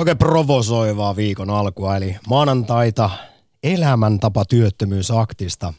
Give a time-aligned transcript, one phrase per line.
[0.00, 3.10] Oikein provosoivaa viikon alkua, eli maanantaita
[3.62, 5.74] elämäntapa työttömyysaktista,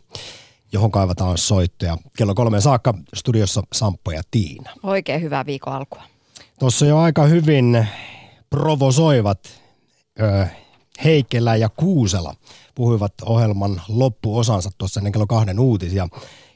[0.72, 1.98] johon kaivataan soittoja.
[2.18, 4.72] Kello kolme saakka studiossa Samppo ja Tiina.
[4.84, 6.04] Oikein hyvää viikon alkua.
[6.60, 7.88] Tuossa jo aika hyvin
[8.50, 9.40] provosoivat
[10.20, 10.48] ö,
[11.04, 12.36] Heikelä ja Kuusela
[12.76, 16.08] puhuivat ohjelman loppuosansa tuossa ennen kello kahden uutisia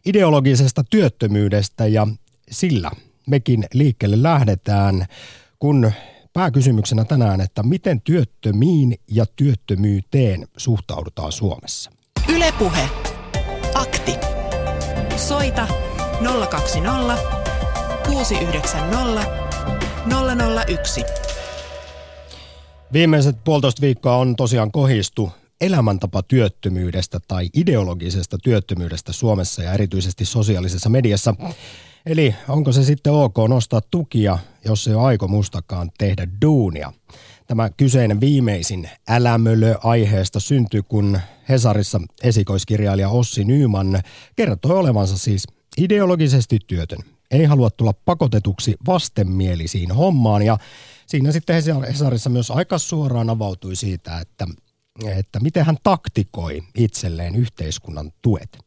[0.06, 2.08] ideologisesta työttömyydestä ja
[2.52, 2.92] sillä
[3.28, 5.06] mekin liikkeelle lähdetään,
[5.60, 5.92] kun
[6.36, 11.92] pääkysymyksenä tänään, että miten työttömiin ja työttömyyteen suhtaudutaan Suomessa.
[12.36, 12.90] Ylepuhe.
[13.74, 14.12] Akti.
[15.16, 15.68] Soita
[16.50, 17.18] 020
[18.08, 19.26] 690
[20.68, 21.04] 001.
[22.94, 25.32] Viimeiset puolitoista viikkoa on tosiaan kohistu
[25.62, 31.36] elämäntapa työttömyydestä tai ideologisesta työttömyydestä Suomessa ja erityisesti sosiaalisessa mediassa.
[32.06, 36.94] Eli onko se sitten ok nostaa tukia, jos ei ole aikomustakaan tehdä duunia?
[37.48, 41.20] Tämä kyseinen viimeisin älämölö aiheesta syntyi, kun
[41.50, 44.02] Hesarissa esikoiskirjailija Ossi Nyyman
[44.36, 47.00] kertoi olevansa siis ideologisesti työtön.
[47.32, 50.58] Ei halua tulla pakotetuksi vastenmielisiin hommaan ja
[51.08, 54.48] siinä sitten Hesarissa myös aika suoraan avautui siitä, että,
[55.06, 58.58] että miten hän taktikoi itselleen yhteiskunnan tuet.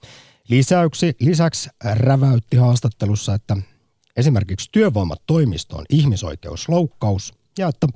[0.49, 3.57] Lisäyksi, lisäksi räväytti haastattelussa, että
[4.17, 7.87] esimerkiksi työvoimatoimisto on ihmisoikeusloukkaus ja että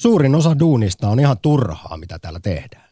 [0.00, 2.88] suurin osa duunista on ihan turhaa, mitä täällä tehdään.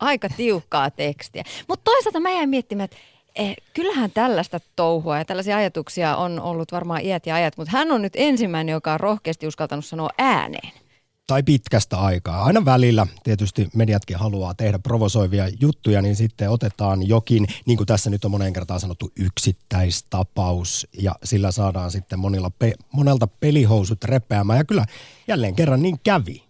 [0.00, 1.44] Aika tiukkaa tekstiä.
[1.68, 2.96] Mutta toisaalta mä jäin miettimään, että
[3.34, 7.92] eh, kyllähän tällaista touhua ja tällaisia ajatuksia on ollut varmaan iät ja ajat, mutta hän
[7.92, 10.83] on nyt ensimmäinen, joka on rohkeasti uskaltanut sanoa ääneen
[11.26, 12.44] tai pitkästä aikaa.
[12.44, 18.10] Aina välillä tietysti mediatkin haluaa tehdä provosoivia juttuja, niin sitten otetaan jokin, niin kuin tässä
[18.10, 24.58] nyt on moneen kertaan sanottu, yksittäistapaus ja sillä saadaan sitten monilla pe- monelta pelihousut repeämään
[24.58, 24.86] ja kyllä
[25.28, 26.42] jälleen kerran niin kävi.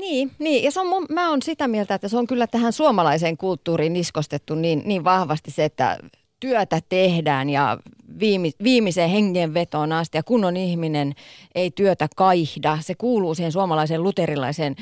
[0.00, 0.64] Niin, niin.
[0.64, 3.96] ja se on mun, mä oon sitä mieltä, että se on kyllä tähän suomalaiseen kulttuuriin
[3.96, 5.98] iskostettu niin, niin vahvasti se, että
[6.40, 7.78] työtä tehdään ja
[8.20, 10.18] viimi, viimeiseen hengenvetoon asti.
[10.18, 11.14] Ja kunnon ihminen
[11.54, 12.78] ei työtä kaihda.
[12.80, 14.76] Se kuuluu siihen suomalaiseen luterilaiseen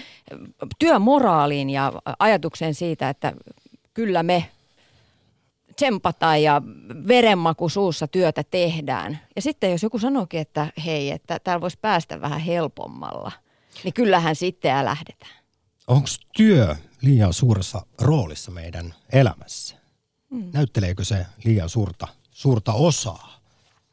[0.78, 3.32] työmoraaliin ja ajatukseen siitä, että
[3.94, 4.44] kyllä me
[5.76, 6.62] tsempataan ja
[7.08, 9.18] verenmaku suussa työtä tehdään.
[9.36, 13.32] Ja sitten jos joku sanoikin, että hei, että täällä voisi päästä vähän helpommalla,
[13.84, 15.32] niin kyllähän sitten lähdetään.
[15.86, 16.06] Onko
[16.36, 19.76] työ liian suuressa roolissa meidän elämässä?
[20.30, 20.50] Mm.
[20.52, 22.08] Näytteleekö se liian suurta,
[22.42, 23.40] suurta osaa?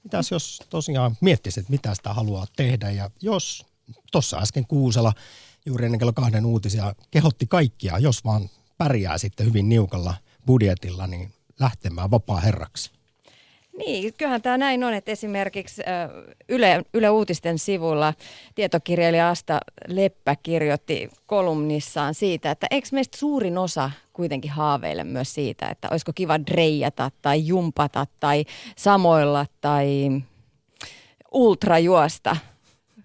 [0.04, 3.66] Mitäs jos tosiaan miettisit, mitä sitä haluaa tehdä ja jos
[4.12, 5.14] tuossa äsken Kuusela
[5.66, 10.14] juuri ennen kello kahden uutisia kehotti kaikkia, jos vaan pärjää sitten hyvin niukalla
[10.46, 12.92] budjetilla, niin lähtemään vapaa herraksi.
[13.86, 15.82] Niin, kyllähän tämä näin on, että esimerkiksi
[16.50, 18.14] Yle, Yle Uutisten sivulla
[18.56, 25.70] tietokirjailija Asta Leppä kirjoitti kolumnissaan siitä, että eikö meistä suurin osa kuitenkin haaveille myös siitä,
[25.70, 28.46] että olisiko kiva dreijata tai jumpata tai
[28.76, 30.10] samoilla tai
[31.32, 32.38] ultrajuosta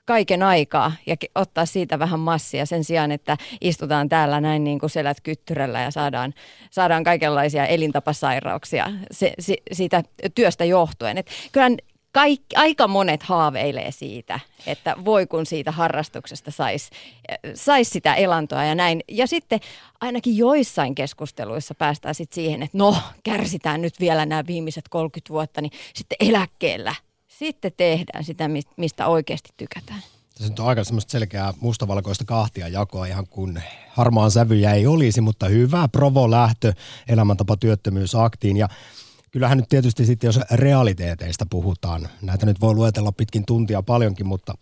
[0.05, 4.91] kaiken aikaa ja ottaa siitä vähän massia sen sijaan, että istutaan täällä näin niin kuin
[4.91, 6.35] selät kyttyrällä ja saadaan,
[6.71, 10.03] saadaan kaikenlaisia elintapasairauksia se, se, siitä
[10.35, 11.19] työstä johtuen.
[11.19, 11.77] Et kyllähän
[12.13, 16.91] kaikki, aika monet haaveilee siitä, että voi kun siitä harrastuksesta saisi
[17.55, 19.01] sais sitä elantoa ja näin.
[19.09, 19.61] Ja sitten
[20.01, 25.61] ainakin joissain keskusteluissa päästään sitten siihen, että no kärsitään nyt vielä nämä viimeiset 30 vuotta,
[25.61, 26.95] niin sitten eläkkeellä
[27.39, 30.03] sitten tehdään sitä, mistä oikeasti tykätään.
[30.35, 35.21] Tässä nyt on aika semmoista selkeää mustavalkoista kahtia jakoa ihan kun harmaan sävyjä ei olisi,
[35.21, 36.73] mutta hyvä provo-lähtö
[37.09, 38.57] elämäntapa työttömyysaktiin.
[38.57, 38.69] Ja
[39.31, 44.55] kyllähän nyt tietysti sitten, jos realiteeteista puhutaan, näitä nyt voi luetella pitkin tuntia paljonkin, mutta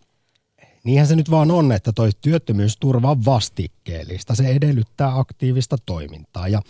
[0.85, 4.35] niinhän se nyt vaan on, että toi työttömyysturva on vastikkeellista.
[4.35, 6.63] Se edellyttää aktiivista toimintaa ja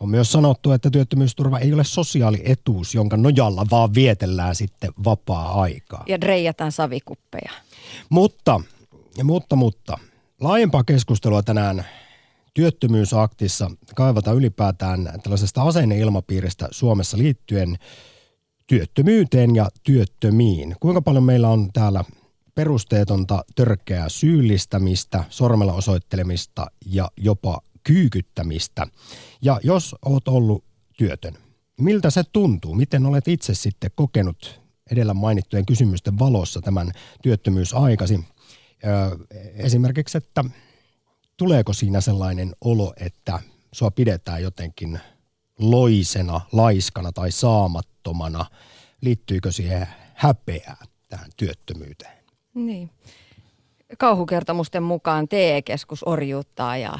[0.00, 6.04] on myös sanottu, että työttömyysturva ei ole sosiaalietuus, jonka nojalla vaan vietellään sitten vapaa-aikaa.
[6.06, 7.52] Ja reijataan savikuppeja.
[8.08, 8.60] Mutta,
[9.24, 9.98] mutta, mutta,
[10.40, 11.84] laajempaa keskustelua tänään
[12.54, 17.76] työttömyysaktissa kaivataan ylipäätään tällaisesta asenneilmapiiristä Suomessa liittyen
[18.66, 20.76] työttömyyteen ja työttömiin.
[20.80, 22.04] Kuinka paljon meillä on täällä
[22.54, 28.86] perusteetonta törkeää syyllistämistä, sormella osoittelemista ja jopa kyykyttämistä.
[29.42, 30.64] Ja jos olet ollut
[30.98, 31.34] työtön,
[31.80, 32.74] miltä se tuntuu?
[32.74, 34.60] Miten olet itse sitten kokenut
[34.90, 36.92] edellä mainittujen kysymysten valossa tämän
[37.22, 38.20] työttömyysaikasi?
[39.54, 40.44] Esimerkiksi, että
[41.36, 43.40] tuleeko siinä sellainen olo, että
[43.72, 45.00] sua pidetään jotenkin
[45.58, 48.46] loisena, laiskana tai saamattomana?
[49.00, 52.16] Liittyykö siihen häpeää tähän työttömyyteen?
[52.54, 52.90] Niin.
[53.98, 56.98] kauhukertomusten mukaan TE-keskus orjuuttaa ja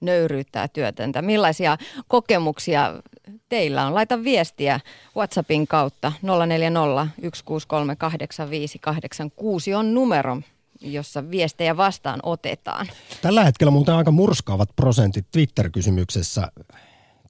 [0.00, 1.22] nöyryyttää työtöntä.
[1.22, 1.76] Millaisia
[2.08, 3.02] kokemuksia
[3.48, 3.94] teillä on?
[3.94, 4.80] Laita viestiä
[5.16, 6.12] WhatsAppin kautta
[6.46, 10.40] 040 163 8586 on numero,
[10.80, 12.86] jossa viestejä vastaan otetaan.
[13.22, 16.52] Tällä hetkellä muuten aika murskaavat prosentit Twitter-kysymyksessä,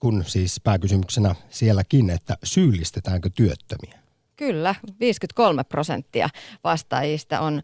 [0.01, 3.99] kun siis pääkysymyksenä sielläkin, että syyllistetäänkö työttömiä?
[4.37, 6.29] Kyllä, 53 prosenttia
[6.65, 7.63] vastaajista on,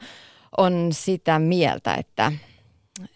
[0.56, 2.32] on sitä mieltä, että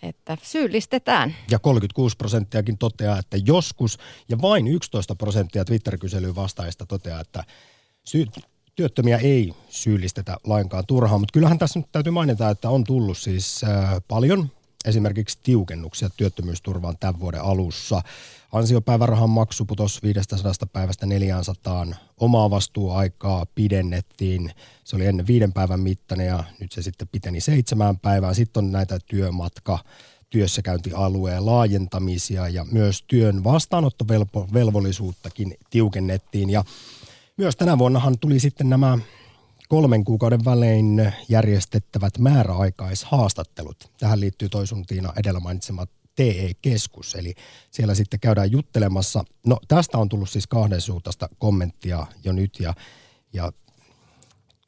[0.03, 1.35] että syyllistetään.
[1.50, 3.99] Ja 36 prosenttiakin toteaa, että joskus,
[4.29, 7.44] ja vain 11 prosenttia Twitter-kyselyyn vastaajista toteaa, että
[8.05, 8.27] sy-
[8.75, 11.21] työttömiä ei syyllistetä lainkaan turhaan.
[11.21, 14.50] Mutta kyllähän tässä nyt täytyy mainita, että on tullut siis äh, paljon
[14.85, 18.03] esimerkiksi tiukennuksia työttömyysturvaan tämän vuoden alussa.
[18.53, 21.87] Ansiopäivärahan maksu putosi 500 päivästä 400.
[22.17, 24.53] Omaa vastuuaikaa pidennettiin.
[24.85, 28.35] Se oli ennen viiden päivän mittainen ja nyt se sitten piteni seitsemään päivään.
[28.35, 29.79] Sitten on näitä työmatka
[30.31, 36.50] työssäkäyntialueen laajentamisia ja myös työn vastaanottovelvollisuuttakin tiukennettiin.
[36.50, 36.65] Ja
[37.37, 38.99] myös tänä vuonnahan tuli sitten nämä
[39.70, 43.90] kolmen kuukauden välein järjestettävät määräaikaishaastattelut.
[43.99, 45.87] Tähän liittyy toisun Tiina edellä mainitsema
[46.17, 47.34] TE-keskus, eli
[47.70, 49.25] siellä sitten käydään juttelemassa.
[49.46, 52.75] No tästä on tullut siis kahden suuntaista kommenttia jo nyt ja,
[53.32, 53.52] ja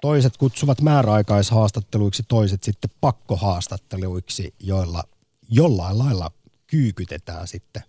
[0.00, 5.04] toiset kutsuvat määräaikaishaastatteluiksi, toiset sitten pakkohaastatteluiksi, joilla
[5.48, 6.30] jollain lailla
[6.66, 7.82] kyykytetään sitten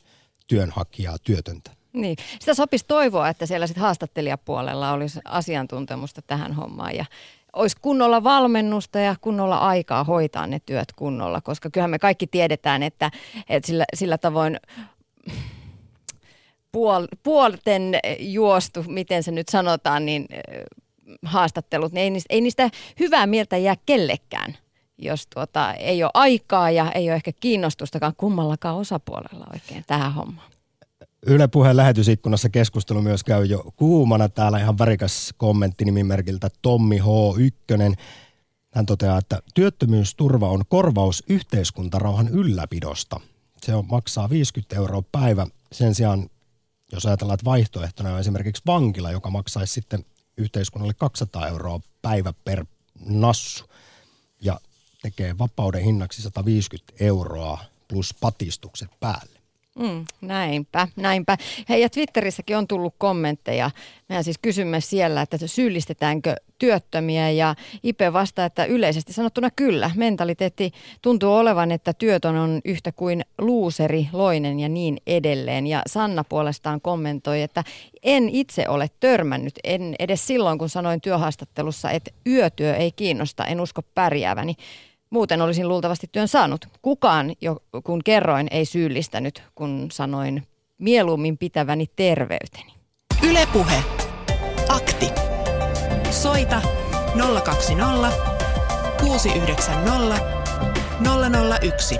[0.47, 1.82] työnhakijaa, työtöntä.
[1.93, 7.05] Niin, sitä sopisi toivoa, että siellä sitten haastattelijapuolella olisi asiantuntemusta tähän hommaan ja
[7.53, 12.83] olisi kunnolla valmennusta ja kunnolla aikaa hoitaa ne työt kunnolla, koska kyllähän me kaikki tiedetään,
[12.83, 13.11] että,
[13.49, 14.59] että sillä, sillä tavoin
[16.71, 20.25] puol, puolten juostu, miten se nyt sanotaan, niin
[21.25, 22.69] haastattelut, niin ei niistä, ei niistä
[22.99, 24.57] hyvää mieltä jää kellekään
[24.97, 30.52] jos tuota, ei ole aikaa ja ei ole ehkä kiinnostustakaan kummallakaan osapuolella oikein tähän hommaan.
[31.25, 34.29] Yle Puheen lähetysikkunassa keskustelu myös käy jo kuumana.
[34.29, 37.95] Täällä ihan värikäs kommentti nimimerkiltä Tommi H1.
[38.71, 43.19] Hän toteaa, että työttömyysturva on korvaus yhteiskuntarauhan ylläpidosta.
[43.61, 45.47] Se on, maksaa 50 euroa päivä.
[45.71, 46.29] Sen sijaan,
[46.91, 50.05] jos ajatellaan, että vaihtoehtona on esimerkiksi vankila, joka maksaisi sitten
[50.37, 52.65] yhteiskunnalle 200 euroa päivä per
[53.05, 53.65] nassu
[54.41, 54.59] ja
[55.01, 59.32] tekee vapauden hinnaksi 150 euroa plus patistukset päälle.
[59.79, 61.37] Mm, näinpä, näinpä.
[61.69, 63.71] Hei, ja Twitterissäkin on tullut kommentteja.
[64.09, 69.91] Mehän siis kysymme siellä, että syyllistetäänkö työttömiä ja Ipe vastaa, että yleisesti sanottuna kyllä.
[69.95, 70.71] Mentaliteetti
[71.01, 75.67] tuntuu olevan, että työtön on yhtä kuin luuseri, loinen ja niin edelleen.
[75.67, 77.63] Ja Sanna puolestaan kommentoi, että
[78.03, 83.61] en itse ole törmännyt, en edes silloin kun sanoin työhaastattelussa, että yötyö ei kiinnosta, en
[83.61, 84.55] usko pärjääväni.
[85.13, 86.65] Muuten olisin luultavasti työn saanut.
[86.81, 92.73] Kukaan, jo, kun kerroin, ei syyllistänyt, kun sanoin mieluummin pitäväni terveyteni.
[93.29, 93.83] Ylepuhe.
[94.69, 95.09] Akti.
[96.11, 96.61] Soita
[97.43, 98.11] 020
[99.01, 100.19] 690
[101.61, 101.97] 001.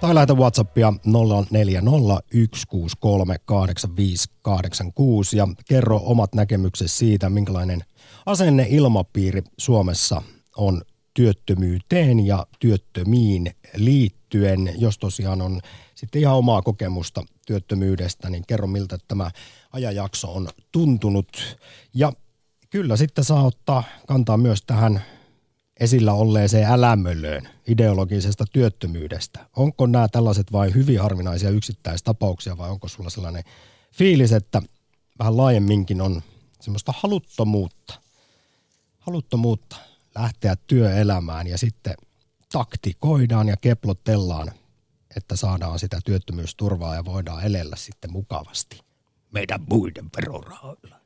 [0.00, 0.96] Tai lähetä Whatsappia 0401638586
[5.36, 7.80] ja kerro omat näkemyksesi siitä, minkälainen
[8.26, 10.22] asenne ilmapiiri Suomessa
[10.56, 10.82] on
[11.14, 14.74] työttömyyteen ja työttömiin liittyen.
[14.78, 15.60] Jos tosiaan on
[15.94, 19.30] sitten ihan omaa kokemusta työttömyydestä, niin kerro miltä tämä
[19.72, 21.58] ajanjakso on tuntunut.
[21.94, 22.12] Ja
[22.70, 25.02] kyllä sitten saa ottaa kantaa myös tähän
[25.80, 29.46] esillä olleeseen älämölöön ideologisesta työttömyydestä.
[29.56, 33.44] Onko nämä tällaiset vain hyvin harvinaisia yksittäistapauksia vai onko sulla sellainen
[33.94, 34.62] fiilis, että
[35.18, 36.22] vähän laajemminkin on
[36.60, 37.94] semmoista haluttomuutta,
[38.98, 39.76] haluttomuutta
[40.14, 41.94] lähteä työelämään ja sitten
[42.52, 44.50] taktikoidaan ja keplotellaan,
[45.16, 48.80] että saadaan sitä työttömyysturvaa ja voidaan elellä sitten mukavasti
[49.32, 50.96] meidän muiden verorahoilla.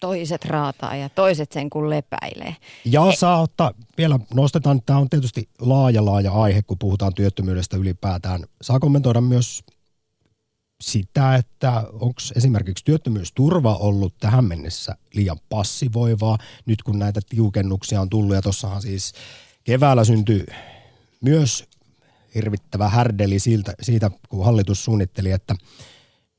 [0.00, 2.56] Toiset raataa ja toiset sen kun lepäilee.
[2.84, 7.76] Ja e- saa ottaa, vielä nostetaan, tämä on tietysti laaja laaja aihe, kun puhutaan työttömyydestä
[7.76, 8.44] ylipäätään.
[8.62, 9.64] Saa kommentoida myös
[10.84, 18.10] sitä, että onko esimerkiksi työttömyysturva ollut tähän mennessä liian passivoivaa, nyt kun näitä tiukennuksia on
[18.10, 19.12] tullut ja tuossahan siis
[19.64, 20.46] keväällä syntyi
[21.20, 21.64] myös
[22.34, 25.54] hirvittävä härdeli siitä, siitä, kun hallitus suunnitteli, että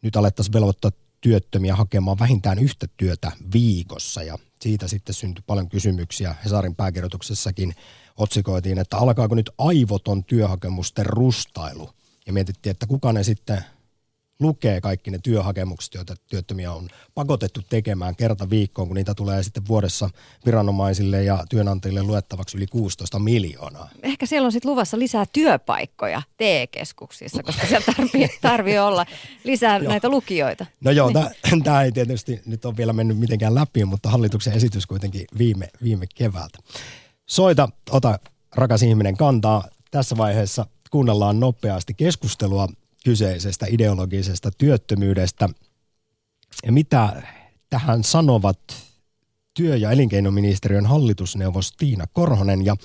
[0.02, 4.24] nyt alettaisiin velvoittaa työttömiä hakemaan vähintään yhtä työtä viikossa.
[4.24, 6.36] Ja siitä sitten syntyi paljon kysymyksiä.
[6.44, 7.76] Hesarin pääkirjoituksessakin
[8.18, 11.90] otsikoitiin, että alkaako nyt aivoton työhakemusten rustailu.
[12.26, 13.66] Ja mietittiin, että kuka ne sitten
[14.40, 19.68] lukee kaikki ne työhakemukset, joita työttömiä on pakotettu tekemään kerta viikkoon, kun niitä tulee sitten
[19.68, 20.10] vuodessa
[20.46, 23.90] viranomaisille ja työnantajille luettavaksi yli 16 miljoonaa.
[24.04, 29.06] Ehkä siellä on sitten luvassa lisää työpaikkoja TE-keskuksissa, koska siellä tarvii, tarvii olla
[29.44, 30.66] lisää näitä lukijoita.
[30.82, 31.12] No joo,
[31.52, 31.64] niin.
[31.64, 36.06] tämä ei tietysti nyt ole vielä mennyt mitenkään läpi, mutta hallituksen esitys kuitenkin viime, viime
[36.16, 36.60] keväältä.
[37.26, 38.20] Soita, ota
[38.56, 39.68] rakas ihminen kantaa.
[39.92, 42.68] Tässä vaiheessa kuunnellaan nopeasti keskustelua
[43.06, 45.50] kyseisestä ideologisesta työttömyydestä.
[46.66, 47.24] Ja mitä
[47.70, 48.60] tähän sanovat
[49.54, 52.76] työ- ja elinkeinoministeriön hallitusneuvos Tiina Korhonen ja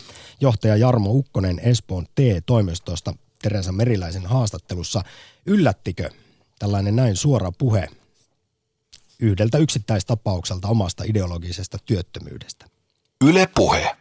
[0.41, 5.03] johtaja Jarmo Ukkonen Espoon T-toimistosta Teresa Meriläisen haastattelussa.
[5.47, 6.11] Yllättikö
[6.59, 7.89] tällainen näin suora puhe
[9.21, 12.67] yhdeltä yksittäistapaukselta omasta ideologisesta työttömyydestä?
[13.25, 14.00] Yle puhe.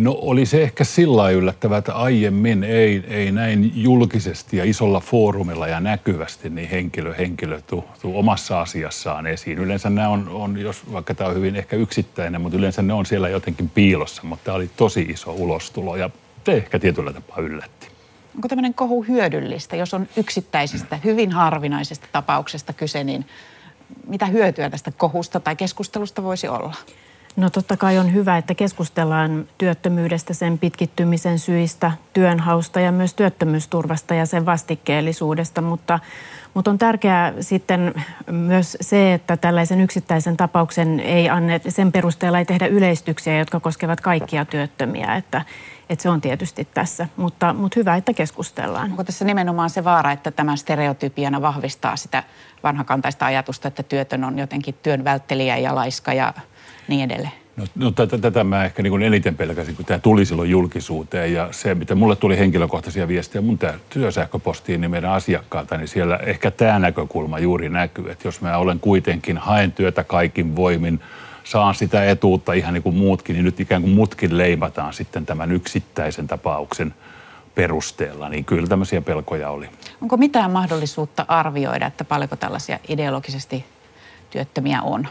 [0.00, 5.68] No oli se ehkä sillä yllättävää, että aiemmin ei, ei näin julkisesti ja isolla foorumilla
[5.68, 9.58] ja näkyvästi niin henkilö, henkilö tuu, tuu omassa asiassaan esiin.
[9.58, 13.06] Yleensä nämä on, on, jos vaikka tämä on hyvin ehkä yksittäinen, mutta yleensä ne on
[13.06, 16.10] siellä jotenkin piilossa, mutta tämä oli tosi iso ulostulo ja
[16.44, 17.88] te ehkä tietyllä tapaa yllätti.
[18.34, 23.24] Onko tämmöinen kohu hyödyllistä, jos on yksittäisestä, hyvin harvinaisesta tapauksesta kyse, niin
[24.06, 26.74] mitä hyötyä tästä kohusta tai keskustelusta voisi olla?
[27.40, 34.14] No totta kai on hyvä, että keskustellaan työttömyydestä, sen pitkittymisen syistä, työnhausta ja myös työttömyysturvasta
[34.14, 35.98] ja sen vastikkeellisuudesta, mutta,
[36.54, 37.94] mutta on tärkeää sitten
[38.30, 44.00] myös se, että tällaisen yksittäisen tapauksen ei anne, sen perusteella ei tehdä yleistyksiä, jotka koskevat
[44.00, 45.42] kaikkia työttömiä, että,
[45.90, 48.90] että se on tietysti tässä, mutta, mutta hyvä, että keskustellaan.
[48.90, 52.22] Onko tässä nimenomaan se vaara, että tämä stereotypiana vahvistaa sitä
[52.62, 56.34] vanhakantaista ajatusta, että työtön on jotenkin työn välttelijä ja laiska ja
[56.90, 57.32] niin edelleen?
[57.56, 61.48] No, no tätä, tätä mä ehkä niin eniten pelkäsin, kun tämä tuli silloin julkisuuteen ja
[61.50, 63.58] se, mitä mulle tuli henkilökohtaisia viestejä mun
[63.90, 68.80] työsähköpostiin niin meidän asiakkaalta, niin siellä ehkä tämä näkökulma juuri näkyy, että jos mä olen
[68.80, 71.00] kuitenkin, haen työtä kaikin voimin,
[71.44, 75.52] saan sitä etuutta ihan niin kuin muutkin, niin nyt ikään kuin mutkin leimataan sitten tämän
[75.52, 76.94] yksittäisen tapauksen
[77.54, 79.68] perusteella, niin kyllä tämmöisiä pelkoja oli.
[80.02, 83.64] Onko mitään mahdollisuutta arvioida, että paljonko tällaisia ideologisesti
[84.30, 85.08] työttömiä on?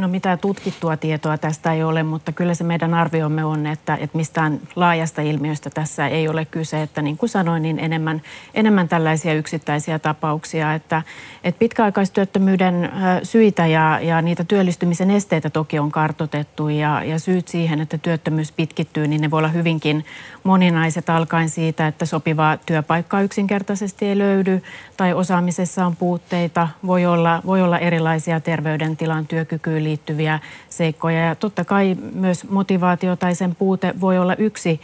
[0.00, 4.16] No mitä tutkittua tietoa tästä ei ole, mutta kyllä se meidän arviomme on, että, että
[4.16, 6.82] mistään laajasta ilmiöstä tässä ei ole kyse.
[6.82, 8.22] Että niin kuin sanoin, niin enemmän,
[8.54, 10.74] enemmän tällaisia yksittäisiä tapauksia.
[10.74, 11.02] Että,
[11.44, 12.92] että pitkäaikaistyöttömyyden
[13.22, 18.52] syitä ja, ja niitä työllistymisen esteitä toki on kartotettu ja, ja syyt siihen, että työttömyys
[18.52, 20.04] pitkittyy, niin ne voi olla hyvinkin
[20.44, 24.62] moninaiset alkaen siitä, että sopivaa työpaikkaa yksinkertaisesti ei löydy
[24.96, 26.68] tai osaamisessa on puutteita.
[26.86, 33.34] Voi olla, voi olla erilaisia terveydentilan työkykyyn liittyviä seikkoja ja totta kai myös motivaatio tai
[33.34, 34.80] sen puute voi olla yksi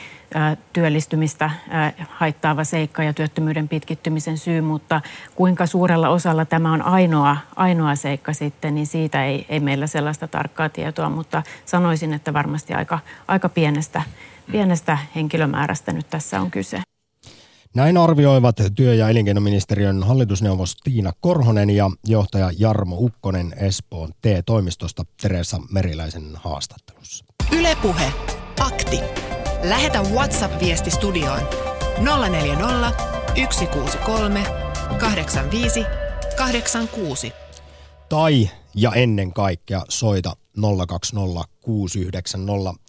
[0.72, 1.50] työllistymistä
[2.08, 5.00] haittaava seikka ja työttömyyden pitkittymisen syy, mutta
[5.34, 10.28] kuinka suurella osalla tämä on ainoa, ainoa seikka sitten, niin siitä ei, ei meillä sellaista
[10.28, 12.98] tarkkaa tietoa, mutta sanoisin, että varmasti aika,
[13.28, 14.02] aika pienestä,
[14.52, 16.95] pienestä henkilömäärästä nyt tässä on kyse.
[17.74, 25.60] Näin arvioivat työ- ja elinkeinoministeriön hallitusneuvos Tiina Korhonen ja johtaja Jarmo Ukkonen Espoon T-toimistosta Teresa
[25.70, 27.24] Meriläisen haastattelussa.
[27.58, 28.12] Ylepuhe
[28.60, 29.00] Akti.
[29.62, 31.40] Lähetä WhatsApp-viesti studioon
[32.30, 32.92] 040
[33.50, 34.44] 163
[34.98, 35.84] 85
[36.36, 37.32] 86.
[38.08, 40.36] Tai ja ennen kaikkea soita
[40.86, 42.82] 020 690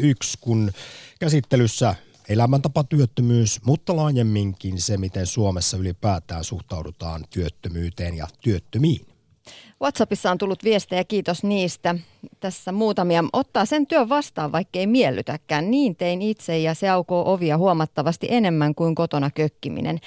[0.00, 0.72] 001, kun
[1.20, 1.94] käsittelyssä
[2.30, 9.06] elämäntapatyöttömyys, mutta laajemminkin se, miten Suomessa ylipäätään suhtaudutaan työttömyyteen ja työttömiin.
[9.82, 11.94] WhatsAppissa on tullut viestejä, kiitos niistä.
[12.40, 13.24] Tässä muutamia.
[13.32, 15.70] Ottaa sen työn vastaan, vaikka ei miellytäkään.
[15.70, 19.98] Niin tein itse ja se aukoo ovia huomattavasti enemmän kuin kotona kökkiminen.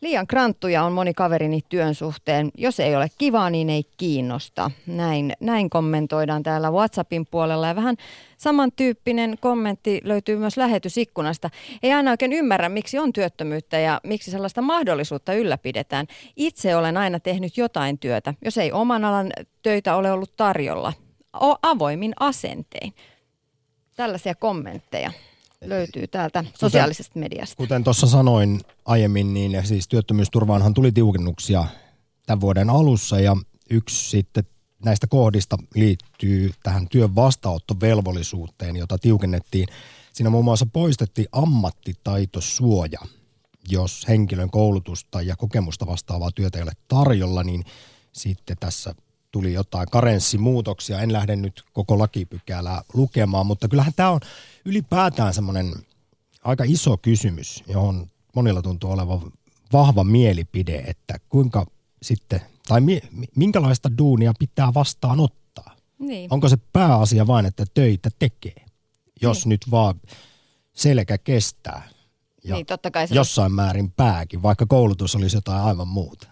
[0.00, 2.50] Liian kranttuja on moni kaverini työn suhteen.
[2.58, 4.70] Jos ei ole kivaa, niin ei kiinnosta.
[4.86, 7.66] Näin, näin kommentoidaan täällä WhatsAppin puolella.
[7.66, 7.96] Ja vähän
[8.38, 11.50] samantyyppinen kommentti löytyy myös lähetysikkunasta.
[11.82, 16.06] Ei aina oikein ymmärrä, miksi on työttömyyttä ja miksi sellaista mahdollisuutta ylläpidetään.
[16.36, 20.92] Itse olen aina tehnyt jotain työtä, jos ei oman alan töitä ole ollut tarjolla.
[21.42, 22.94] O- avoimin asentein.
[23.96, 25.12] Tällaisia kommentteja
[25.64, 27.56] löytyy täältä sosiaalisesta mediasta.
[27.56, 31.64] Kuten tuossa sanoin aiemmin, niin siis työttömyysturvaanhan tuli tiukennuksia
[32.26, 33.36] tämän vuoden alussa ja
[33.70, 34.44] yksi sitten
[34.84, 39.68] näistä kohdista liittyy tähän työn vastaanottovelvollisuuteen, jota tiukennettiin.
[40.12, 43.00] Siinä muun muassa poistettiin ammattitaitosuoja.
[43.68, 47.64] Jos henkilön koulutusta ja kokemusta vastaavaa työtä ei ole tarjolla, niin
[48.12, 48.94] sitten tässä
[49.30, 51.00] tuli jotain karenssimuutoksia.
[51.00, 54.20] En lähde nyt koko lakipykälää lukemaan, mutta kyllähän tämä on
[54.64, 55.74] ylipäätään semmoinen
[56.44, 59.32] aika iso kysymys, johon monilla tuntuu olevan
[59.72, 61.66] vahva mielipide, että kuinka
[62.02, 63.00] sitten, tai mi,
[63.36, 65.76] minkälaista duunia pitää vastaanottaa?
[65.98, 66.32] Niin.
[66.32, 68.64] Onko se pääasia vain, että töitä tekee,
[69.22, 69.48] jos Niin.
[69.48, 70.00] nyt vaan
[70.72, 71.88] selkä kestää
[72.44, 76.28] ja Niin, totta kai se jossain määrin pääkin, vaikka koulutus olisi jotain aivan muuta.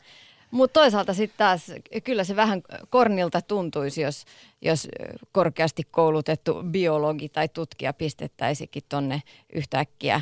[0.50, 1.66] Mutta toisaalta sitten taas
[2.04, 4.24] kyllä se vähän kornilta tuntuisi, jos,
[4.62, 4.88] jos
[5.32, 10.20] korkeasti koulutettu biologi tai tutkija pistettäisikin tonne yhtäkkiä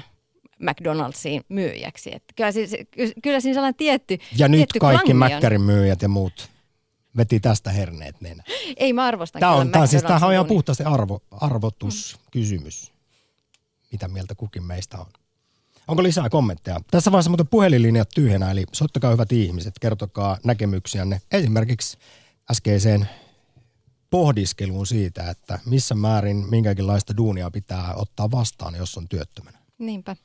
[0.63, 2.15] McDonald'siin myyjäksi.
[2.15, 2.71] Et kyllä, siis,
[3.23, 5.15] kyllä siinä sellainen tietty Ja nyt tietty kaikki.
[5.15, 6.51] Mäkkärin myyjät ja muut
[7.17, 8.43] veti tästä herneet nenä.
[8.77, 12.93] Ei mä arvostan Tämä on, tämä siis, tämähän on ihan puhtaasti arvo, arvotuskysymys.
[13.93, 15.07] Mitä mieltä kukin meistä on?
[15.89, 16.81] Onko lisää kommentteja?
[16.91, 21.99] Tässä vaiheessa muuten puhelinlinjat tyhjänä, eli soittakaa hyvät ihmiset, kertokaa näkemyksiänne esimerkiksi
[22.51, 23.09] äskeiseen
[24.11, 29.59] pohdiskeluun siitä, että missä määrin minkäkinlaista duunia pitää ottaa vastaan, jos on työttömänä.
[29.79, 30.17] Niinpä.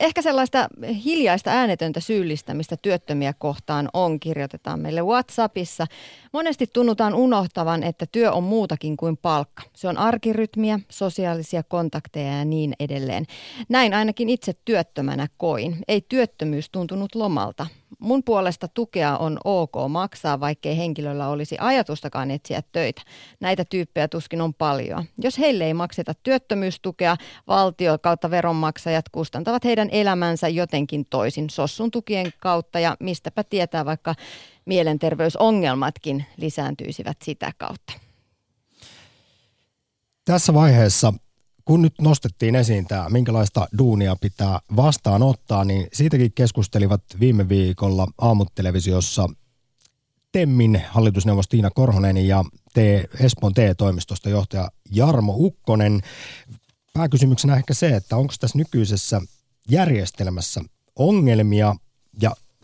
[0.00, 0.68] Ehkä sellaista
[1.04, 5.86] hiljaista äänetöntä syyllistämistä työttömiä kohtaan on, kirjoitetaan meille WhatsAppissa.
[6.34, 9.62] Monesti tunnutaan unohtavan, että työ on muutakin kuin palkka.
[9.72, 13.26] Se on arkirytmiä, sosiaalisia kontakteja ja niin edelleen.
[13.68, 15.76] Näin ainakin itse työttömänä koin.
[15.88, 17.66] Ei työttömyys tuntunut lomalta.
[17.98, 23.02] Mun puolesta tukea on ok maksaa, vaikkei henkilöllä olisi ajatustakaan etsiä töitä.
[23.40, 25.04] Näitä tyyppejä tuskin on paljon.
[25.18, 32.32] Jos heille ei makseta työttömyystukea, valtio kautta veronmaksajat kustantavat heidän elämänsä jotenkin toisin sossun tukien
[32.40, 34.14] kautta ja mistäpä tietää vaikka
[34.66, 37.92] mielenterveysongelmatkin lisääntyisivät sitä kautta.
[40.24, 41.12] Tässä vaiheessa,
[41.64, 49.28] kun nyt nostettiin esiin tämä, minkälaista duunia pitää vastaanottaa, niin siitäkin keskustelivat viime viikolla aamutelevisiossa
[50.32, 52.44] Temmin hallitusneuvos Tiina Korhonen ja
[52.74, 56.00] te, Espoon TE-toimistosta johtaja Jarmo Ukkonen.
[56.92, 59.20] Pääkysymyksenä ehkä se, että onko tässä nykyisessä
[59.68, 60.60] järjestelmässä
[60.96, 61.74] ongelmia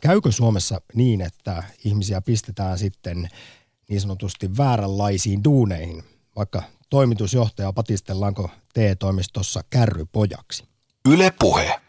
[0.00, 3.28] käykö Suomessa niin, että ihmisiä pistetään sitten
[3.88, 6.04] niin sanotusti vääränlaisiin duuneihin,
[6.36, 10.64] vaikka toimitusjohtaja patistellaanko TE-toimistossa kärrypojaksi?
[11.08, 11.80] Yle Puhe.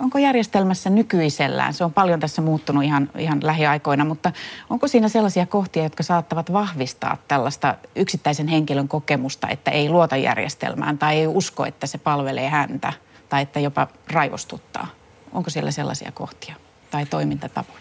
[0.00, 4.32] Onko järjestelmässä nykyisellään, se on paljon tässä muuttunut ihan, ihan lähiaikoina, mutta
[4.70, 10.98] onko siinä sellaisia kohtia, jotka saattavat vahvistaa tällaista yksittäisen henkilön kokemusta, että ei luota järjestelmään
[10.98, 12.92] tai ei usko, että se palvelee häntä
[13.28, 14.86] tai että jopa raivostuttaa?
[15.32, 16.56] Onko siellä sellaisia kohtia
[16.90, 17.80] tai toimintatapoja?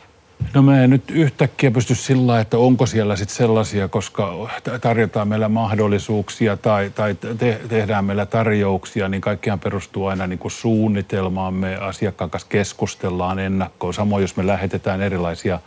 [0.53, 4.49] No mä en nyt yhtäkkiä pysty sillä että onko siellä sitten sellaisia, koska
[4.81, 10.51] tarjotaan meillä mahdollisuuksia tai, tai te, tehdään meillä tarjouksia, niin kaikkihan perustuu aina niin kuin
[10.51, 11.53] suunnitelmaan.
[11.53, 13.93] Me asiakkaan kanssa keskustellaan ennakkoon.
[13.93, 15.59] Samoin jos me lähetetään erilaisia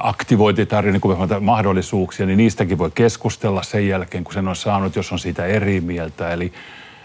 [0.00, 5.18] aktivointitarjoja, niin mahdollisuuksia, niin niistäkin voi keskustella sen jälkeen, kun sen on saanut, jos on
[5.18, 6.30] siitä eri mieltä.
[6.30, 6.52] Eli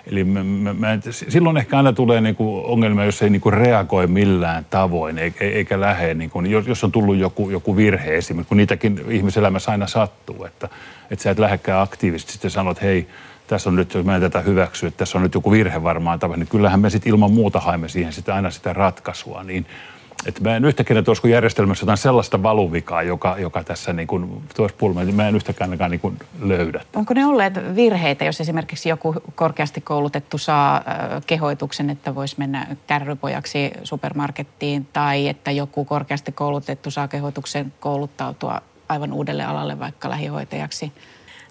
[0.07, 4.65] Eli mä, mä, mä, silloin ehkä aina tulee niinku ongelmia, jos ei niinku reagoi millään
[4.69, 9.01] tavoin, eikä, eikä lähde, niinku, jos, jos on tullut joku, joku virhe esimerkiksi, kun niitäkin
[9.09, 10.69] ihmiselämässä aina sattuu, että,
[11.11, 13.07] että sä et lähdekään aktiivisesti sitten sanot, hei,
[13.47, 16.19] tässä on nyt, jos mä en tätä hyväksy, että tässä on nyt joku virhe varmaan
[16.19, 19.65] tapahtunut, niin kyllähän me sitten ilman muuta haemme siihen sitä, aina sitä ratkaisua, niin
[20.26, 24.43] että mä en yhtäkkiä, että olisiko järjestelmässä jotain sellaista valuvikaa, joka, joka tässä niin kuin,
[24.56, 26.82] tuossa pulma, niin mä en yhtäkään ainakaan niin kuin löydä.
[26.95, 30.84] Onko ne olleet virheitä, jos esimerkiksi joku korkeasti koulutettu saa
[31.28, 39.13] kehoituksen, että voisi mennä kärrypojaksi supermarkettiin, tai että joku korkeasti koulutettu saa kehoituksen kouluttautua aivan
[39.13, 40.91] uudelle alalle, vaikka lähihoitajaksi?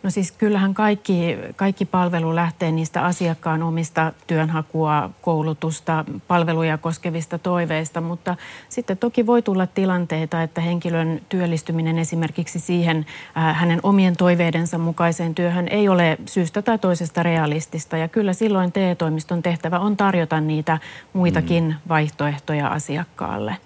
[0.03, 8.01] No siis kyllähän kaikki, kaikki palvelu lähtee niistä asiakkaan omista työnhakua, koulutusta, palveluja koskevista toiveista,
[8.01, 8.37] mutta
[8.69, 15.35] sitten toki voi tulla tilanteita, että henkilön työllistyminen esimerkiksi siihen äh, hänen omien toiveidensa mukaiseen
[15.35, 17.97] työhön ei ole syystä tai toisesta realistista.
[17.97, 20.79] Ja kyllä silloin TE-toimiston tehtävä on tarjota niitä
[21.13, 21.75] muitakin mm.
[21.89, 23.57] vaihtoehtoja asiakkaalle.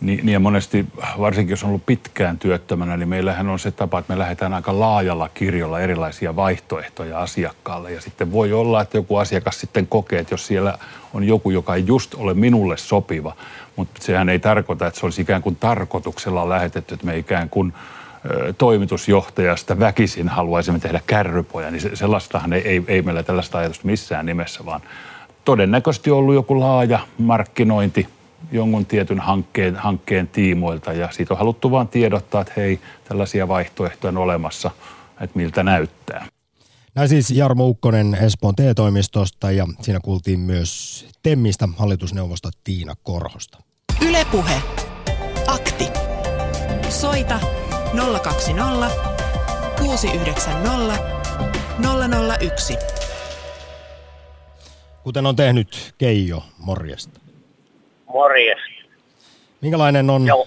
[0.00, 0.86] Niin, niin ja monesti,
[1.18, 4.80] varsinkin jos on ollut pitkään työttömänä, niin meillähän on se tapa, että me lähdetään aika
[4.80, 7.92] laajalla kirjolla erilaisia vaihtoehtoja asiakkaalle.
[7.92, 10.78] Ja sitten voi olla, että joku asiakas sitten kokee, että jos siellä
[11.14, 13.36] on joku, joka ei just ole minulle sopiva,
[13.76, 17.74] mutta sehän ei tarkoita, että se olisi ikään kuin tarkoituksella lähetetty, että me ikään kuin
[18.58, 24.26] toimitusjohtajasta väkisin haluaisimme tehdä kärrypoja, niin se, sellaistahan ei, ei, ei meillä tällaista ajatusta missään
[24.26, 24.80] nimessä, vaan
[25.44, 28.08] todennäköisesti ollut joku laaja markkinointi,
[28.54, 34.08] jonkun tietyn hankkeen, hankkeen tiimoilta ja siitä on haluttu vain tiedottaa, että hei, tällaisia vaihtoehtoja
[34.08, 34.70] on olemassa,
[35.20, 36.26] että miltä näyttää.
[36.94, 43.58] Näin siis Jarmo Ukkonen Espoon TE-toimistosta ja siinä kuultiin myös Temmistä hallitusneuvosta Tiina Korhosta.
[44.08, 44.62] Ylepuhe.
[45.46, 45.88] Akti.
[46.88, 47.40] Soita
[48.22, 48.90] 020
[49.78, 50.98] 690
[52.40, 52.76] 001.
[55.02, 57.23] Kuten on tehnyt Keijo, morjesta.
[58.06, 58.58] Morjes.
[59.60, 60.46] Minkälainen on Joo.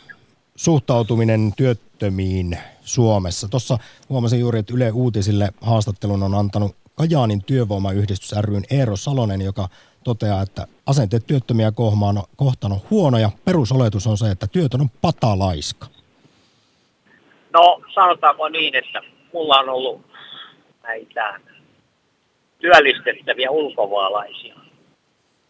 [0.55, 3.47] suhtautuminen työttömiin Suomessa.
[3.47, 3.77] Tuossa
[4.09, 9.69] huomasin juuri, että Yle Uutisille haastattelun on antanut Kajaanin työvoimayhdistys ryn Eero Salonen, joka
[10.03, 11.71] toteaa, että asenteet työttömiä
[12.35, 13.29] kohtaan on huonoja.
[13.45, 15.87] Perusoletus on se, että työtön on patalaiska.
[17.53, 19.01] No sanotaanko niin, että
[19.33, 20.01] mulla on ollut
[20.83, 21.39] näitä
[22.59, 24.55] työllistettäviä ulkomaalaisia,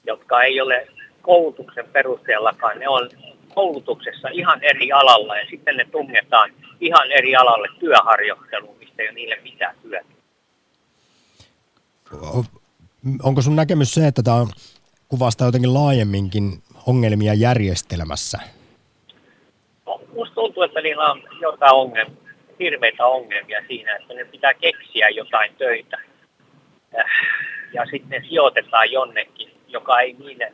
[0.07, 0.87] jotka ei ole
[1.27, 2.79] koulutuksen perusteellakaan.
[2.79, 3.09] Ne on
[3.53, 9.15] koulutuksessa ihan eri alalla ja sitten ne tunnetaan ihan eri alalle työharjoitteluun, mistä ei ole
[9.15, 10.07] niille mitään työtä.
[13.23, 14.45] Onko sun näkemys se, että tämä
[15.07, 18.39] kuvastaa jotenkin laajemminkin ongelmia järjestelmässä?
[19.85, 22.15] No, musta tuntuu, että niillä on jotain ongelmia,
[22.59, 25.97] hirveitä ongelmia siinä, että ne pitää keksiä jotain töitä.
[26.99, 27.05] Äh,
[27.73, 30.53] ja sitten ne sijoitetaan jonnekin, joka ei niille,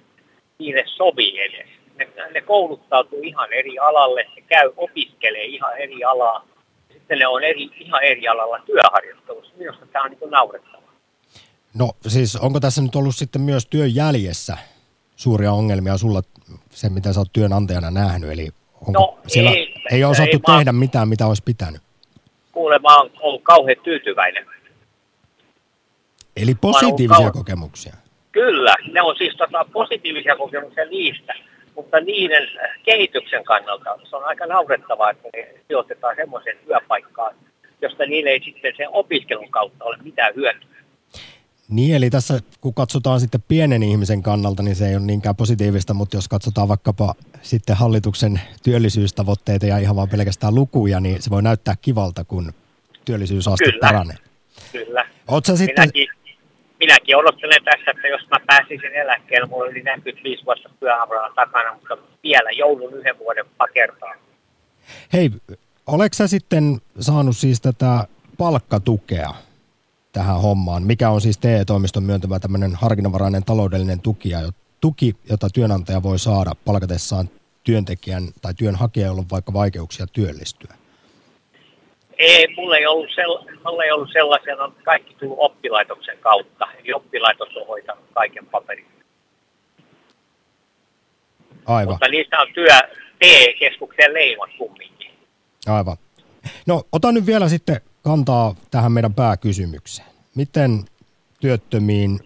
[0.63, 1.67] niille sovi edes.
[1.97, 6.47] Ne, ne kouluttautuu ihan eri alalle, ne käy, opiskelee ihan eri alaa.
[6.93, 9.53] Sitten ne on eri, ihan eri alalla työharjoittelussa.
[9.57, 10.93] Minusta tämä on niin naurettavaa.
[11.73, 14.57] No siis onko tässä nyt ollut sitten myös työn jäljessä
[15.15, 16.21] suuria ongelmia sulla,
[16.69, 20.57] se mitä sä oot työnantajana nähnyt, eli onko no, siellä ei, ei ole osattu ei,
[20.57, 20.79] tehdä mä...
[20.79, 21.81] mitään, mitä olisi pitänyt?
[22.51, 24.45] Kuule, mä oon ollut kauhean tyytyväinen.
[26.35, 27.93] Eli positiivisia kokemuksia?
[28.33, 31.33] Kyllä, ne on siis tota, positiivisia kokemuksia niistä,
[31.75, 32.47] mutta niiden
[32.83, 37.35] kehityksen kannalta se on aika naurettavaa, että ne sijoitetaan semmoiseen työpaikkaan,
[37.81, 40.73] josta niille ei sitten sen opiskelun kautta ole mitään hyötyä.
[41.69, 45.93] Niin, eli tässä kun katsotaan sitten pienen ihmisen kannalta, niin se ei ole niinkään positiivista,
[45.93, 51.43] mutta jos katsotaan vaikkapa sitten hallituksen työllisyystavoitteita ja ihan vaan pelkästään lukuja, niin se voi
[51.43, 52.53] näyttää kivalta, kun
[53.05, 53.87] työllisyysaste Kyllä.
[53.87, 54.17] paranee.
[54.71, 55.05] Kyllä.
[55.47, 55.89] Sä sitten...
[55.93, 56.22] minäkin,
[56.83, 61.97] minäkin odottelen tässä, että jos mä pääsisin eläkkeelle, mulla oli 45 vuotta työavralla takana, mutta
[62.23, 64.13] vielä joulun yhden vuoden pakertaa.
[65.13, 65.31] Hei,
[65.87, 69.29] oleks sä sitten saanut siis tätä palkkatukea
[70.11, 74.29] tähän hommaan, mikä on siis TE-toimiston myöntämä tämmöinen harkinnanvarainen taloudellinen tuki,
[74.81, 77.29] tuki, jota työnantaja voi saada palkatessaan
[77.63, 80.75] työntekijän tai työnhakijan, jolla on vaikka vaikeuksia työllistyä?
[82.17, 86.93] Ei, mulla ei ollut, sell- mulla ei ollut sellaisia, on kaikki tullut oppilaitoksen kautta, eli
[86.93, 88.85] oppilaitos on hoitanut kaiken paperin.
[91.65, 91.93] Aivan.
[91.93, 92.79] Mutta niistä on työ
[93.19, 95.11] TE-keskuksen leimat kumminkin.
[95.67, 95.97] Aivan.
[96.67, 100.07] No, otan nyt vielä sitten kantaa tähän meidän pääkysymykseen.
[100.35, 100.85] Miten
[101.39, 102.19] työttömiin,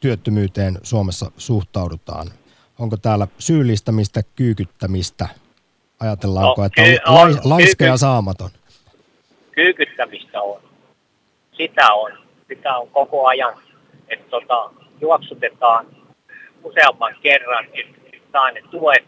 [0.00, 2.30] työttömyyteen Suomessa suhtaudutaan?
[2.78, 5.28] Onko täällä syyllistämistä, kyykyttämistä?
[6.00, 8.50] Ajatellaanko, no, että on, on laiska ja saamaton?
[9.54, 10.60] Kyykyttämistä on.
[11.52, 12.12] Sitä on.
[12.48, 13.54] Sitä on koko ajan.
[14.08, 15.86] Että tota, juoksutetaan
[16.64, 19.04] useamman kerran, että saa ne tuet,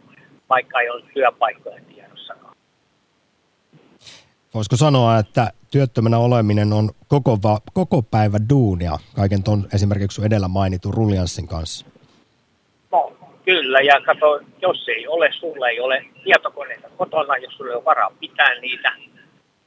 [0.49, 2.55] vaikka ei ole työpaikkoja tiedossakaan.
[4.55, 10.49] Voisiko sanoa, että työttömänä oleminen on koko, va, koko päivä duunia kaiken ton esimerkiksi edellä
[10.49, 11.87] mainitun ruljanssin kanssa?
[12.93, 13.13] No,
[13.45, 18.11] kyllä, ja kato, jos ei ole, sulle ei ole tietokoneita kotona, jos sulle on varaa
[18.21, 18.93] pitää niitä,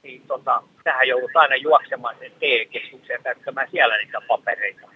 [0.10, 4.88] niin tota, tähän joudut aina juoksemaan sen TE-keskukseen täyttämään siellä niitä papereita.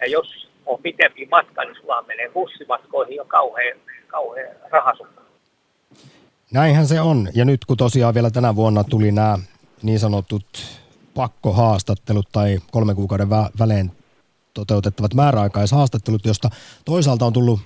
[0.00, 5.20] Ja jos on pitempi matka, niin sulla menee bussimatkoihin jo kauhean, kauhean rahasumma.
[6.52, 7.28] Näinhän se on.
[7.34, 9.38] Ja nyt kun tosiaan vielä tänä vuonna tuli nämä
[9.82, 10.46] niin sanotut
[11.14, 13.90] pakkohaastattelut tai kolmen kuukauden vä- välein
[14.54, 16.48] toteutettavat määräaikaishaastattelut, josta
[16.84, 17.60] toisaalta on tullut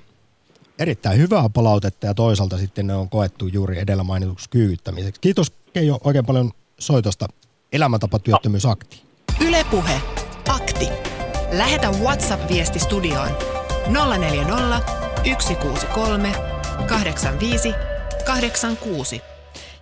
[0.78, 5.20] erittäin hyvää palautetta ja toisaalta sitten ne on koettu juuri edellä mainituksi kyykyttämiseksi.
[5.20, 7.28] Kiitos Keijo oikein paljon soitosta
[7.72, 9.02] elämäntapatyöttömyysakti.
[9.40, 10.00] Ylepuhe
[10.48, 10.88] Akti.
[11.52, 13.30] Lähetä WhatsApp-viesti studioon
[14.18, 14.80] 040
[15.38, 16.32] 163
[16.88, 17.74] 85
[18.24, 19.33] 86.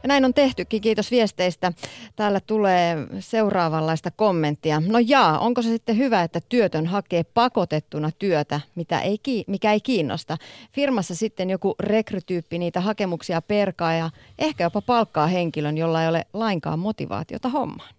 [0.03, 1.73] Ja näin on tehtykin, kiitos viesteistä.
[2.17, 4.83] Täällä tulee seuraavanlaista kommenttia.
[4.87, 9.81] No jaa, onko se sitten hyvä, että työtön hakee pakotettuna työtä, mitä ei, mikä ei
[9.81, 10.39] kiinnosta?
[10.73, 16.27] Firmassa sitten joku rekrytyyppi niitä hakemuksia perkaa ja ehkä jopa palkkaa henkilön, jolla ei ole
[16.33, 17.95] lainkaan motivaatiota hommaan.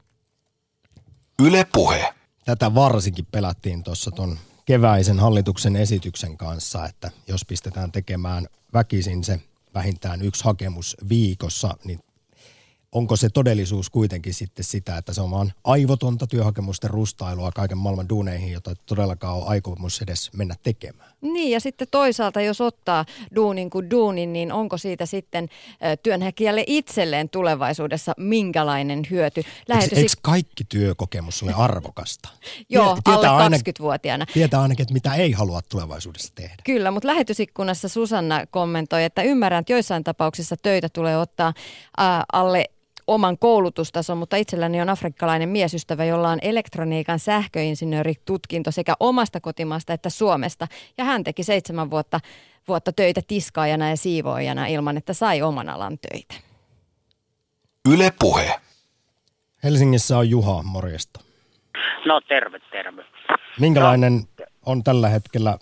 [1.42, 2.14] Yle puhe.
[2.46, 9.40] Tätä varsinkin pelättiin tuossa ton keväisen hallituksen esityksen kanssa, että jos pistetään tekemään väkisin se
[9.74, 12.00] vähintään yksi hakemus viikossa, niin
[12.92, 18.10] onko se todellisuus kuitenkin sitten sitä, että se on vaan aivotonta työhakemusten rustailua kaiken maailman
[18.10, 21.13] duuneihin, jota todellakaan on aikomus edes mennä tekemään?
[21.24, 23.06] Niin ja sitten toisaalta jos ottaa
[23.36, 25.50] duunin kuin duunin, niin onko siitä sitten
[26.04, 29.44] työnhakijälle itselleen tulevaisuudessa minkälainen hyöty?
[29.68, 30.02] Lähetysi...
[30.02, 32.30] Eikö kaikki työkokemus ole arvokasta?
[32.70, 34.26] Joo, alle 20-vuotiaana.
[34.34, 36.56] Tietää ainakin, että mitä ei halua tulevaisuudessa tehdä.
[36.64, 41.54] Kyllä, mutta lähetysikkunassa Susanna kommentoi, että ymmärrän, että joissain tapauksissa töitä tulee ottaa
[41.98, 42.70] ää, alle
[43.08, 50.10] oman koulutustason, mutta itselläni on afrikkalainen miesystävä, jolla on elektroniikan sähköinsinööritutkinto sekä omasta kotimaasta että
[50.10, 50.68] Suomesta.
[50.98, 52.20] Ja hän teki seitsemän vuotta,
[52.68, 56.36] vuotta töitä tiskaajana ja siivoojana ilman, että sai oman alan töitä.
[57.94, 58.56] Yle Puhe.
[59.64, 61.20] Helsingissä on Juha, morjesta.
[62.06, 63.06] No terve, terve.
[63.60, 65.58] Minkälainen no, on tällä hetkellä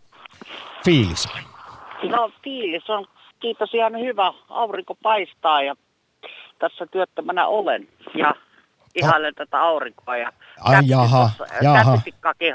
[0.85, 1.27] fiilis?
[2.09, 3.07] No fiilis on
[3.39, 4.33] kiitos ihan hyvä.
[4.49, 5.75] Aurinko paistaa ja
[6.61, 8.35] tässä työttömänä olen ja
[8.95, 11.29] ihailen tätä aurinkoa ja Ai jaha,
[11.61, 11.97] jaha.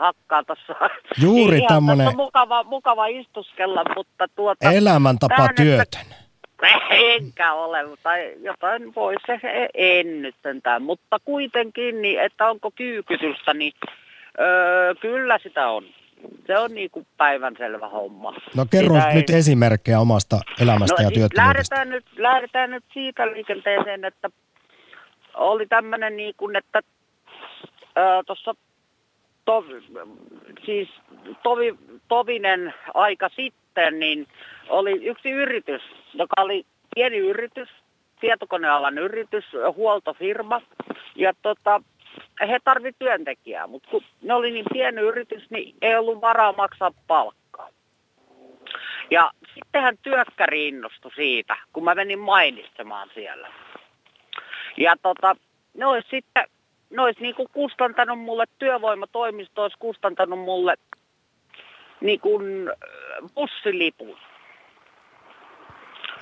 [0.01, 0.75] hakkaa tuossa.
[1.23, 2.17] Juuri niin tämmöinen.
[2.17, 4.71] Mukava, mukava istuskella, mutta tuota...
[4.71, 6.07] Elämäntapa työtön.
[6.91, 9.41] Enkä ole, mutta jotain voi se
[9.75, 10.83] en nyt sentään.
[10.83, 13.73] Mutta kuitenkin, niin, että onko kyykytystä, niin
[14.41, 15.85] öö, kyllä sitä on.
[16.47, 18.35] Se on niin kuin päivänselvä homma.
[18.57, 19.37] No kerro Sitä nyt ei...
[19.37, 21.77] esimerkkejä omasta elämästä no, ja työttömyydestä.
[21.77, 24.31] Lähdetään nyt, lähdetään nyt siitä liikenteeseen, että
[25.35, 26.83] oli tämmöinen niin kuin, että
[28.27, 28.55] tuossa
[29.45, 29.65] to,
[30.65, 30.89] siis
[31.43, 31.75] tovi,
[32.09, 34.27] tovinen aika sitten, niin
[34.69, 35.83] oli yksi yritys,
[36.15, 37.69] joka oli pieni yritys,
[38.21, 39.45] tietokonealan yritys,
[39.77, 40.63] huoltofirma.
[41.17, 41.83] Ja tota,
[42.41, 46.91] he tarvitsevat työntekijää, mutta kun ne oli niin pieni yritys, niin ei ollut varaa maksaa
[47.07, 47.69] palkkaa.
[49.11, 53.49] Ja sittenhän työkkäri innostui siitä, kun mä menin mainitsemaan siellä.
[54.77, 55.37] Ja tota,
[55.75, 56.45] ne olisi sitten,
[56.91, 60.75] ne olisi niinku kustantanut mulle, työvoimatoimisto olisi kustantanut mulle
[62.01, 62.71] niin kuin
[63.35, 64.19] bussilipun.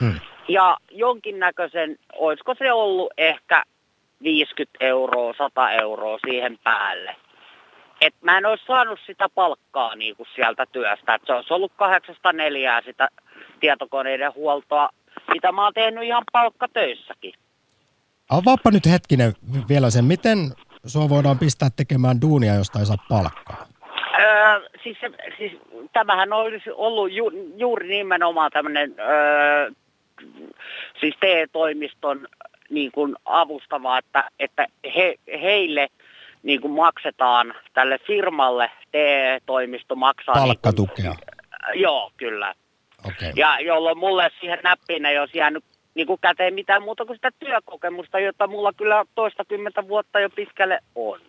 [0.00, 0.20] Hmm.
[0.48, 3.62] Ja jonkinnäköisen, olisiko se ollut ehkä
[4.22, 7.16] 50 euroa, 100 euroa siihen päälle.
[8.00, 11.14] Et mä en olisi saanut sitä palkkaa niin kuin sieltä työstä.
[11.14, 13.08] Et se olisi ollut kahdeksasta neljää sitä
[13.60, 14.88] tietokoneiden huoltoa,
[15.32, 17.34] mitä mä oon tehnyt ihan palkkatöissäkin.
[18.30, 19.32] Avaappa nyt hetkinen
[19.68, 20.38] vielä sen, miten
[20.86, 23.66] sua voidaan pistää tekemään duunia, josta ei saa palkkaa?
[24.20, 24.98] Öö, siis,
[25.38, 25.52] siis
[25.92, 29.70] tämähän olisi ollut ju, juuri nimenomaan tämmöinen öö,
[31.00, 32.28] siis TE-toimiston
[32.74, 35.88] niin kuin avustava, että, että he, heille
[36.42, 40.34] niin kuin maksetaan tälle firmalle, TE-toimisto maksaa...
[40.34, 41.10] Palkkatukea.
[41.10, 42.54] Niin kuin, joo, kyllä.
[43.04, 43.32] Okay.
[43.36, 47.30] Ja jolloin mulle siihen näppiin ei olisi jäänyt niin kuin käteen mitään muuta kuin sitä
[47.38, 51.20] työkokemusta, jota mulla kyllä toista kymmentä vuotta jo pitkälle on.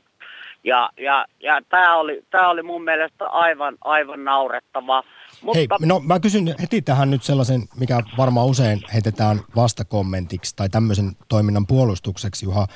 [0.65, 5.03] Ja, ja, ja tämä oli, tää oli mun mielestä aivan, aivan naurettava.
[5.41, 5.57] Mutta...
[5.57, 11.11] Hei, no mä kysyn heti tähän nyt sellaisen, mikä varmaan usein heitetään vastakommentiksi tai tämmöisen
[11.27, 12.67] toiminnan puolustukseksi, Juha.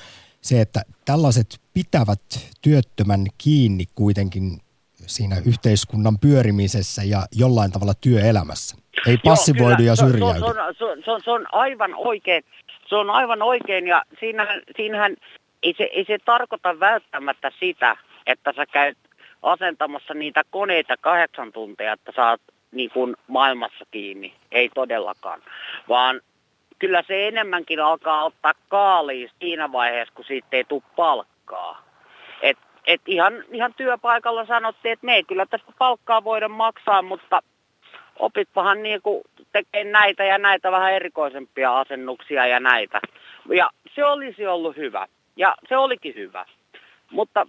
[0.41, 2.21] Se, että tällaiset pitävät
[2.61, 4.59] työttömän kiinni kuitenkin
[4.95, 8.75] siinä yhteiskunnan pyörimisessä ja jollain tavalla työelämässä.
[9.07, 10.39] Ei passivoidu ja syrjäydy.
[10.39, 12.43] Se on, se, on, se, on, se on aivan oikein.
[12.89, 15.15] Se on aivan oikein ja siinähän, siinähän
[15.63, 18.97] ei, se, ei se tarkoita välttämättä sitä, että sä käyt
[19.41, 22.41] asentamassa niitä koneita kahdeksan tuntia, että saat
[22.71, 24.33] niin kuin maailmassa kiinni.
[24.51, 25.41] Ei todellakaan.
[25.89, 26.21] Vaan
[26.79, 31.83] kyllä se enemmänkin alkaa ottaa kaaliin siinä vaiheessa, kun siitä ei tule palkkaa.
[32.41, 37.41] Et, et ihan, ihan työpaikalla sanottiin, että me ei kyllä tästä palkkaa voida maksaa, mutta
[38.19, 42.99] opitpahan niin kuin tekee näitä ja näitä vähän erikoisempia asennuksia ja näitä.
[43.49, 45.07] Ja se olisi ollut hyvä.
[45.39, 46.45] Ja se olikin hyvä.
[47.11, 47.45] Mutta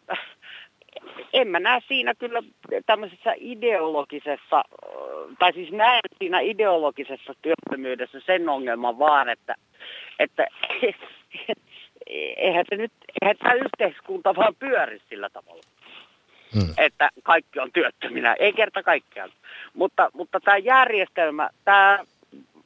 [1.33, 2.43] en mä näe siinä kyllä
[2.87, 4.63] tämmöisessä ideologisessa,
[5.39, 9.55] tai siis näen siinä ideologisessa työttömyydessä sen ongelman vaan, että,
[10.19, 10.47] että
[12.37, 15.63] eihän se nyt, eihän tämä yhteiskunta vaan pyöri sillä tavalla.
[16.55, 16.75] Hmm.
[16.79, 19.31] Että kaikki on työttöminä, ei kerta kaikkiaan.
[19.75, 21.99] Mutta, mutta tämä järjestelmä, tämä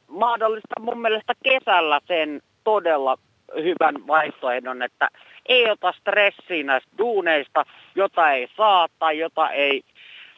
[0.09, 3.19] mahdollistaa mun mielestä kesällä sen todella
[3.62, 5.09] hyvän vaihtoehdon, että
[5.47, 7.64] ei ota stressiä näistä duuneista,
[7.95, 9.83] jota ei saa tai jota ei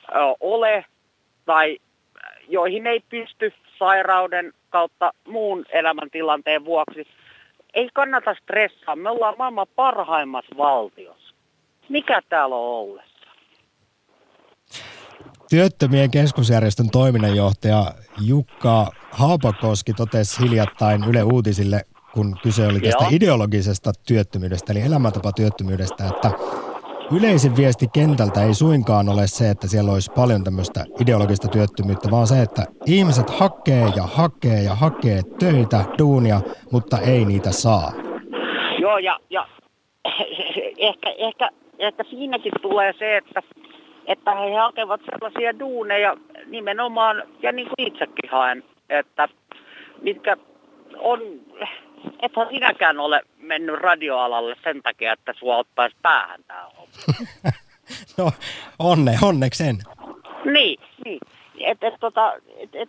[0.09, 0.85] ö, ole
[1.45, 1.79] tai
[2.49, 7.07] joihin ei pysty sairauden kautta muun elämäntilanteen vuoksi.
[7.75, 8.97] Ei kannata stressaa.
[8.97, 11.35] Me ollaan maailman parhaimmassa valtiossa.
[11.89, 13.17] Mikä täällä on ollessa?
[15.51, 17.85] Työttömien keskusjärjestön toiminnanjohtaja
[18.27, 21.81] Jukka Haapakoski totesi hiljattain Yle Uutisille
[22.17, 23.11] kun kyse oli tästä Joo.
[23.13, 26.31] ideologisesta työttömyydestä, eli elämäntapatyöttömyydestä, että
[27.17, 32.27] yleisin viesti kentältä ei suinkaan ole se, että siellä olisi paljon tämmöistä ideologista työttömyyttä, vaan
[32.27, 36.41] se, että ihmiset hakee ja hakee ja hakee töitä, duunia,
[36.73, 37.93] mutta ei niitä saa.
[38.79, 39.49] Joo, ja, ja
[40.91, 41.49] ehkä, ehkä,
[41.79, 43.43] ehkä siinäkin tulee se, että,
[44.07, 49.29] että he hakevat sellaisia duuneja nimenomaan, ja niin kuin itsekin haen, että
[50.03, 50.37] mitkä
[50.99, 51.21] on,
[52.23, 56.93] ethän sinäkään ole mennyt radioalalle sen takia, että sua ottaisi päähän tämä homma.
[58.19, 58.31] no
[58.79, 59.77] onne, onneksen.
[60.45, 61.21] Niin, niin.
[61.61, 62.89] Et, et, tota, et, et,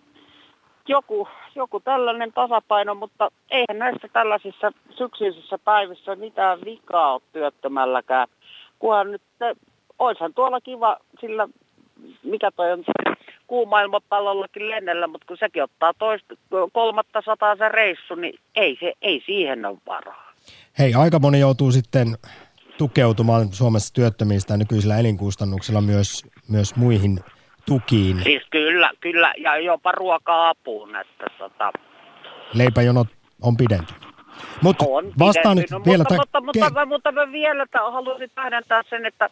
[0.87, 8.27] joku, joku tällainen tasapaino, mutta eihän näissä tällaisissa syksyisissä päivissä mitään vikaa ole työttömälläkään.
[8.79, 9.21] Kunhan nyt,
[9.99, 11.47] oishan tuolla kiva, sillä
[12.23, 12.83] mikä toi on
[13.47, 16.35] kuuma ilmapallollakin lennellä, mutta kun sekin ottaa toista,
[16.73, 20.33] kolmatta sataa se reissu, niin ei, se, ei siihen ole varaa.
[20.79, 22.07] Hei, aika moni joutuu sitten
[22.77, 27.19] tukeutumaan Suomessa työttömistä nykyisillä elinkustannuksilla myös, myös muihin
[27.65, 28.23] tukiin.
[28.23, 30.95] Siis kyllä, kyllä, ja jopa ruoka-apuun.
[30.95, 31.71] Että tota...
[32.53, 33.07] Leipäjonot
[33.41, 34.07] on pidentynyt.
[34.61, 34.85] Mutta
[35.19, 35.97] vastaan nyt vielä...
[35.97, 39.29] Mutta, mutta, mutta, mutta, mutta mä vielä haluaisin tähdentää sen, että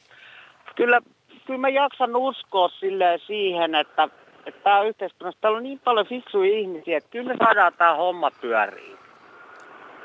[0.75, 1.01] kyllä,
[1.45, 4.09] kyllä mä jaksan uskoa silleen siihen, että,
[4.45, 8.31] että tämä yhteiskunnassa täällä on niin paljon fiksuja ihmisiä, että kyllä me saadaan tämä homma
[8.31, 8.97] pyöriin.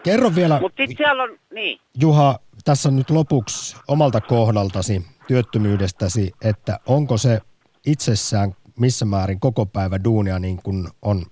[0.02, 1.80] Kerro vielä, Mut sit siellä on, niin.
[2.00, 7.38] Juha, tässä nyt lopuksi omalta kohdaltasi, työttömyydestäsi, että onko se
[7.86, 11.26] itsessään missä määrin koko päivä duunia niin kuin on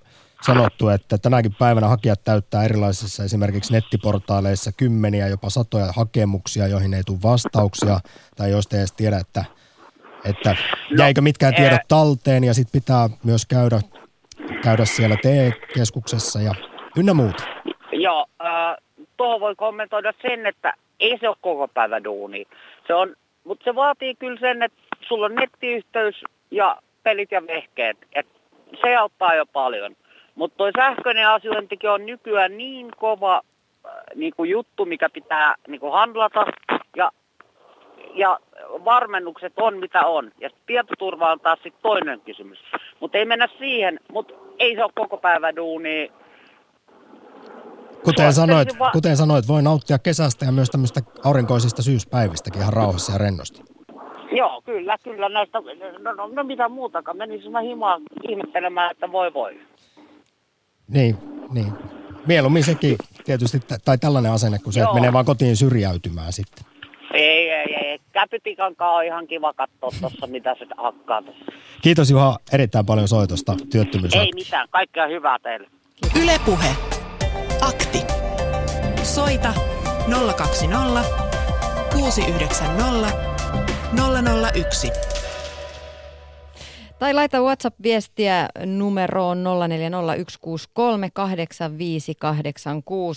[0.46, 7.02] sanottu, että tänäkin päivänä hakijat täyttää erilaisissa esimerkiksi nettiportaaleissa kymmeniä, jopa satoja hakemuksia, joihin ei
[7.06, 8.00] tule vastauksia
[8.36, 9.44] tai joista ei edes tiedä, että,
[10.28, 13.80] että no, jäikö mitkään tiedot talteen ja sitten pitää myös käydä,
[14.62, 16.54] käydä siellä TE-keskuksessa ja
[16.96, 17.44] ynnä muuta.
[17.92, 18.76] Joo, äh,
[19.16, 22.46] tuohon voi kommentoida sen, että ei se ole koko päivä duuni.
[22.86, 27.96] Se on, mutta se vaatii kyllä sen, että sulla on nettiyhteys ja pelit ja vehkeet.
[28.12, 28.26] Et
[28.82, 29.96] se auttaa jo paljon.
[30.34, 33.34] Mutta tuo sähköinen asiointikin on nykyään niin kova
[33.86, 36.46] äh, niin kuin juttu, mikä pitää niin kuin handlata.
[36.96, 37.10] Ja,
[38.14, 38.38] ja
[38.84, 40.30] varmennukset on mitä on.
[40.40, 42.58] Ja tietoturva on taas sitten toinen kysymys.
[43.00, 46.12] Mutta ei mennä siihen, mutta ei se ole koko päivä duuni.
[48.04, 53.18] Kuten sanoit, kuten sanoit, voi nauttia kesästä ja myös tämmöistä aurinkoisista syyspäivistäkin ihan rauhassa ja
[53.18, 53.62] rennosti.
[54.32, 55.58] Joo, kyllä, kyllä näistä,
[55.98, 59.60] no, no, no mitä muutakaan, menisin mä himaan ihmettelemään, että voi voi.
[60.88, 61.16] Niin,
[61.52, 61.72] niin.
[62.26, 64.88] Mieluummin sekin tietysti, tai tällainen asenne kuin se, Joo.
[64.88, 66.64] että menee vaan kotiin syrjäytymään sitten.
[68.18, 71.44] Käpytikankaan on ihan kiva katsoa tuossa, mitä se hakkaa tuossa.
[71.82, 74.14] Kiitos Juha erittäin paljon soitosta työttömyys.
[74.14, 75.68] Ei mitään, kaikkea hyvää teille.
[76.22, 76.68] Ylepuhe.
[77.60, 77.98] Akti.
[79.02, 79.54] Soita
[80.36, 81.08] 020
[81.92, 83.12] 690
[84.54, 85.17] 001.
[86.98, 89.50] Tai laita WhatsApp-viestiä numeroon 0401638586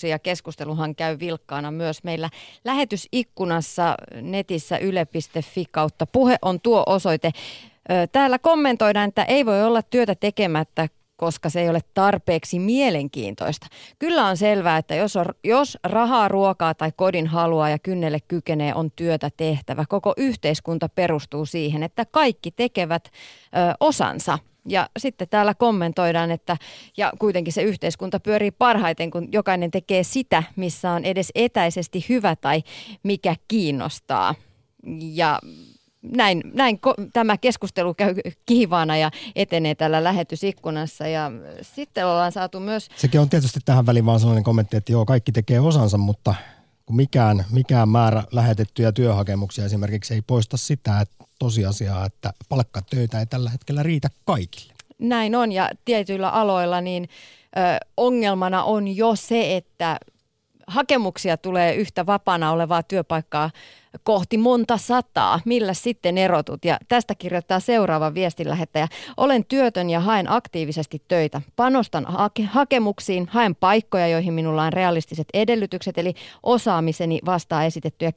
[0.07, 2.29] ja keskusteluhan käy vilkkaana myös meillä
[2.65, 6.05] lähetysikkunassa netissä yle.fi kautta.
[6.05, 7.31] Puhe on tuo osoite.
[8.11, 10.87] Täällä kommentoidaan, että ei voi olla työtä tekemättä,
[11.21, 13.67] koska se ei ole tarpeeksi mielenkiintoista.
[13.99, 18.75] Kyllä on selvää, että jos, on, jos rahaa, ruokaa tai kodin haluaa ja kynnelle kykenee,
[18.75, 19.85] on työtä tehtävä.
[19.89, 23.11] Koko yhteiskunta perustuu siihen, että kaikki tekevät ö,
[23.79, 24.39] osansa.
[24.65, 26.57] Ja sitten täällä kommentoidaan, että
[26.97, 32.35] ja kuitenkin se yhteiskunta pyörii parhaiten, kun jokainen tekee sitä, missä on edes etäisesti hyvä
[32.35, 32.63] tai
[33.03, 34.35] mikä kiinnostaa.
[35.13, 35.39] Ja
[36.01, 42.59] näin, näin ko- tämä keskustelu käy kihvaana ja etenee tällä lähetysikkunassa ja sitten ollaan saatu
[42.59, 42.89] myös...
[42.95, 46.35] Sekin on tietysti tähän väliin vaan sellainen kommentti, että joo, kaikki tekee osansa, mutta
[46.85, 53.25] kun mikään, mikään määrä lähetettyjä työhakemuksia esimerkiksi ei poista sitä että tosiasiaa, että palkkatöitä ei
[53.25, 54.73] tällä hetkellä riitä kaikille.
[54.99, 57.09] Näin on ja tietyillä aloilla niin
[57.57, 59.99] ö, ongelmana on jo se, että
[60.67, 63.49] hakemuksia tulee yhtä vapaana olevaa työpaikkaa
[64.03, 65.39] kohti monta sataa.
[65.45, 66.65] Millä sitten erotut?
[66.65, 68.87] Ja tästä kirjoittaa seuraava viestin lähettäjä.
[69.17, 71.41] Olen työtön ja haen aktiivisesti töitä.
[71.55, 78.11] Panostan hake- hakemuksiin, haen paikkoja, joihin minulla on realistiset edellytykset, eli osaamiseni vastaa esitettyjä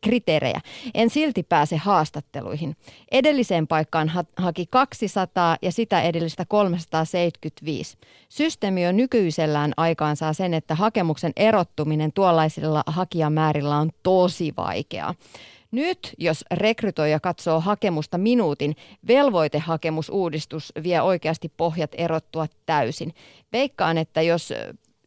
[0.00, 0.60] kriteerejä.
[0.94, 2.76] En silti pääse haastatteluihin.
[3.10, 7.96] Edelliseen paikkaan ha- haki 200 ja sitä edellistä 375.
[8.28, 15.46] Systeemi on nykyisellään aikaan saa sen, että hakemuksen erottuminen tuollaisilla hakijamäärillä on tosi vaikea asiaa.
[15.70, 18.76] Nyt, jos rekrytoija katsoo hakemusta minuutin,
[19.08, 23.14] velvoitehakemusuudistus vie oikeasti pohjat erottua täysin.
[23.52, 24.52] Veikkaan, että jos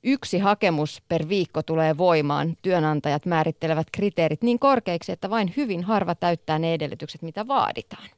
[0.03, 6.15] yksi hakemus per viikko tulee voimaan, työnantajat määrittelevät kriteerit niin korkeiksi, että vain hyvin harva
[6.15, 8.09] täyttää ne edellytykset, mitä vaaditaan.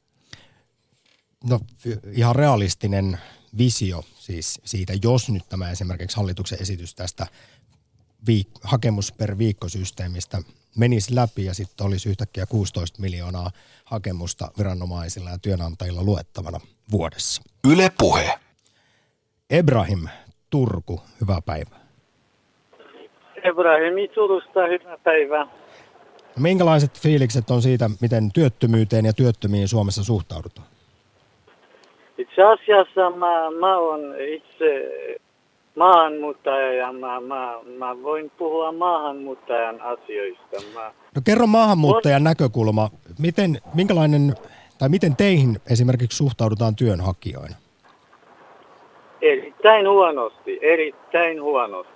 [1.44, 1.60] No
[2.12, 3.18] ihan realistinen
[3.58, 7.26] visio siis siitä, jos nyt tämä esimerkiksi hallituksen esitys tästä
[8.30, 10.42] viik- hakemus per viikkosysteemistä
[10.78, 13.50] menisi läpi ja sitten olisi yhtäkkiä 16 miljoonaa
[13.84, 16.60] hakemusta viranomaisilla ja työnantajilla luettavana
[16.90, 17.42] vuodessa.
[17.72, 18.34] Yle Puhe.
[19.50, 20.08] Ebrahim
[20.50, 21.82] Turku, hyvää päivää.
[23.44, 25.46] Ebrahimi Turusta, hyvää päivää.
[26.38, 30.66] Minkälaiset fiilikset on siitä, miten työttömyyteen ja työttömiin Suomessa suhtaudutaan?
[32.18, 34.88] Itse asiassa mä, mä olen itse
[35.76, 40.56] maahanmuuttaja ja mä, mä, mä voin puhua maahanmuuttajan asioista.
[40.74, 40.92] Mä...
[41.14, 42.90] No kerro maahanmuuttajan näkökulma.
[43.18, 44.34] Miten, minkälainen,
[44.78, 47.54] tai miten teihin esimerkiksi suhtaudutaan työnhakijoina?
[49.22, 51.92] Erittäin huonosti, erittäin huonosti.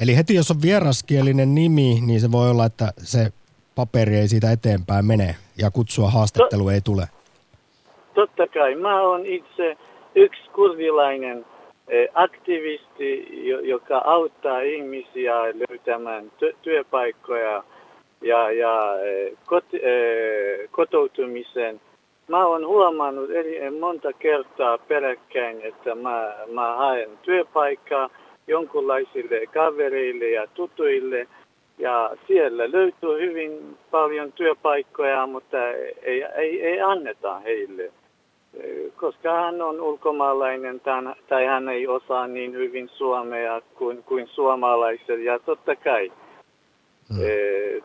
[0.00, 3.32] Eli heti jos on vieraskielinen nimi, niin se voi olla, että se
[3.74, 7.08] paperi ei siitä eteenpäin mene ja kutsua haastattelu ei tule.
[8.14, 8.74] Totta kai.
[8.74, 9.76] Mä oon itse
[10.14, 11.44] yksi kurdilainen eh,
[12.14, 13.28] aktivisti,
[13.62, 16.32] joka auttaa ihmisiä löytämään
[16.62, 17.64] työpaikkoja
[18.20, 18.94] ja, ja
[19.46, 19.64] kot,
[20.70, 21.80] kotoutumisen.
[22.28, 28.10] Mä oon huomannut eri, monta kertaa peräkkäin, että mä, mä haen työpaikkaa
[28.46, 31.26] jonkunlaisille kavereille ja tutuille.
[31.78, 35.68] Ja siellä löytyy hyvin paljon työpaikkoja, mutta
[36.02, 37.92] ei, ei, ei anneta heille
[38.96, 40.80] koska hän on ulkomaalainen
[41.28, 45.20] tai hän ei osaa niin hyvin suomea kuin, kuin suomalaiset.
[45.20, 46.12] Ja totta kai
[47.08, 47.20] hmm.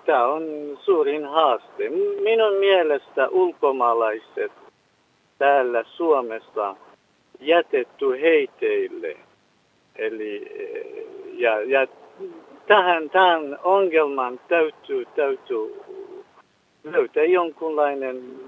[0.06, 0.44] tämä on
[0.82, 1.90] suurin haaste.
[2.24, 4.52] Minun mielestä ulkomaalaiset
[5.38, 6.76] täällä Suomessa
[7.40, 9.18] jätetty heiteille.
[9.96, 10.52] Eli,
[11.34, 11.88] ja, ja
[12.68, 15.82] tähän, tähän ongelman täytyy, täytyy
[16.84, 18.40] löytää jonkunlainen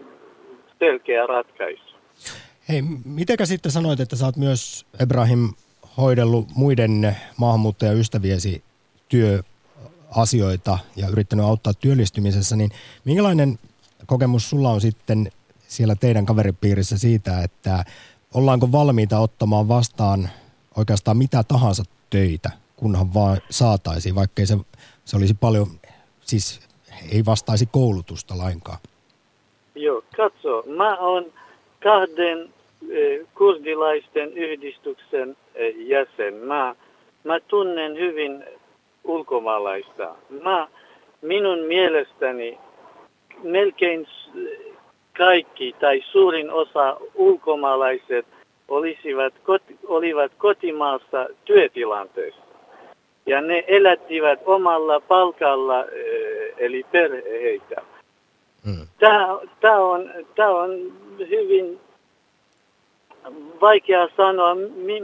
[0.79, 1.86] selkeä ratkaisu.
[2.69, 5.53] Hei, mitenkä sitten sanoit, että sä oot myös, Ebrahim,
[5.97, 8.63] hoidellut muiden maahanmuuttajaystäviesi
[9.09, 12.71] työasioita ja yrittänyt auttaa työllistymisessä, niin
[13.05, 13.59] minkälainen
[14.05, 15.31] kokemus sulla on sitten
[15.67, 17.83] siellä teidän kaveripiirissä siitä, että
[18.33, 20.29] ollaanko valmiita ottamaan vastaan
[20.77, 24.57] oikeastaan mitä tahansa töitä, kunhan vaan saataisiin, vaikkei se,
[25.05, 25.67] se olisi paljon,
[26.21, 26.59] siis
[27.11, 28.77] ei vastaisi koulutusta lainkaan?
[29.75, 31.25] Joo, katso, mä oon
[31.83, 32.56] kahden
[33.35, 35.37] kurdilaisten yhdistyksen
[35.75, 36.33] jäsen.
[36.33, 36.75] Mä,
[37.23, 38.43] mä tunnen hyvin
[39.03, 40.15] ulkomaalaista.
[40.43, 40.67] Mä,
[41.21, 42.57] minun mielestäni
[43.43, 44.07] melkein
[45.17, 48.25] kaikki tai suurin osa ulkomaalaiset
[48.67, 49.33] olisivat,
[49.87, 52.41] olivat kotimaassa työtilanteessa.
[53.25, 55.85] Ja ne elättivät omalla palkalla,
[56.57, 57.81] eli perheitä.
[58.65, 58.87] Hmm.
[59.61, 60.93] Tämä on, tämä on
[61.29, 61.79] hyvin
[63.61, 64.55] vaikea sanoa,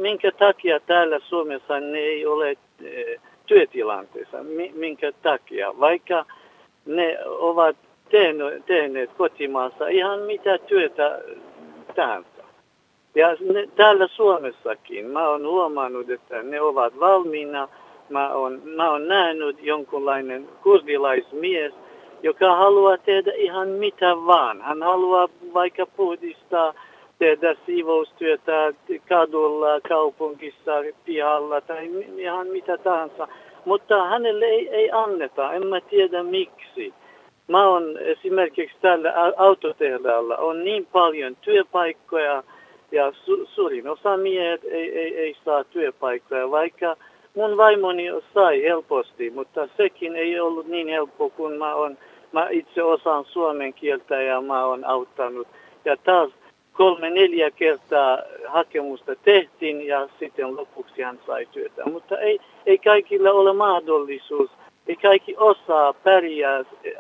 [0.02, 2.50] minkä takia täällä Suomessa ne ei ole
[2.84, 4.38] eh, työtilanteessa,
[4.74, 6.26] minkä takia, vaikka
[6.86, 7.76] ne ovat
[8.66, 11.22] tehneet kotimaassa ihan mitä työtä
[11.96, 12.30] tahansa.
[13.16, 17.68] Ja ne, täällä Suomessakin mä oon huomannut, että ne ovat valmiina.
[18.10, 21.74] Mä oon, mä oon nähnyt jonkunlainen kurdilaismies,
[22.24, 24.62] joka haluaa tehdä ihan mitä vaan.
[24.62, 26.74] Hän haluaa vaikka puhdistaa
[27.24, 28.74] tehdä siivoustyötä
[29.10, 30.72] kadulla, kaupungissa,
[31.06, 33.28] pihalla tai ihan mitä tahansa.
[33.66, 36.94] Mutta hänelle ei, ei anneta, en mä tiedä miksi.
[37.48, 42.44] Mä oon esimerkiksi tällä autotehtaalla on niin paljon työpaikkoja
[42.92, 46.96] ja su, suurin osa miehet ei, ei, ei saa työpaikkoja, vaikka
[47.36, 51.98] mun vaimoni sai helposti, mutta sekin ei ollut niin helppo kuin mä, on,
[52.32, 55.48] mä itse osaan suomen kieltä ja mä oon auttanut.
[55.86, 56.30] Ja taas
[56.74, 58.18] kolme neljä kertaa
[58.48, 61.86] hakemusta tehtiin ja sitten lopuksi hän sai työtä.
[61.86, 64.52] Mutta ei, ei kaikilla ole mahdollisuus,
[64.88, 66.94] ei kaikki osaa pärjää eh,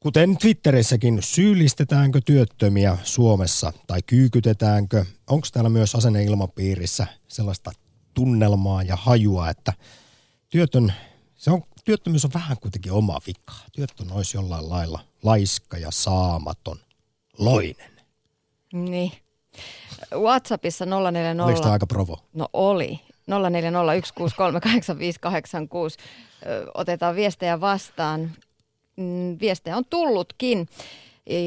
[0.00, 5.04] kuten Twitterissäkin, syyllistetäänkö työttömiä Suomessa tai kyykytetäänkö?
[5.26, 7.72] Onko täällä myös asenneilmapiirissä sellaista
[8.14, 9.72] tunnelmaa ja hajua, että
[10.48, 10.92] työtön,
[11.36, 13.54] se on, työttömyys on vähän kuitenkin oma vika.
[13.72, 16.78] Työtön olisi jollain lailla laiska ja saamaton,
[17.38, 17.97] loinen.
[18.72, 19.12] Niin.
[20.14, 21.44] WhatsAppissa 040...
[21.44, 22.18] Oliko tämä aika provo?
[22.34, 23.00] No oli.
[23.30, 23.34] 0401638586.
[26.74, 28.30] Otetaan viestejä vastaan.
[28.96, 30.68] Mm, viestejä on tullutkin.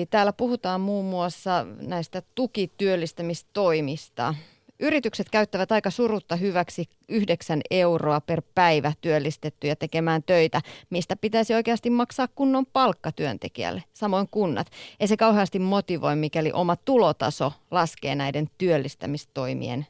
[0.09, 4.35] Täällä puhutaan muun muassa näistä tukityöllistämistoimista.
[4.81, 11.89] Yritykset käyttävät aika surutta hyväksi 9 euroa per päivä työllistettyjä tekemään töitä, mistä pitäisi oikeasti
[11.89, 14.67] maksaa kunnon palkka työntekijälle, samoin kunnat.
[14.99, 19.85] Ei se kauheasti motivoi, mikäli oma tulotaso laskee näiden työllistämistoimien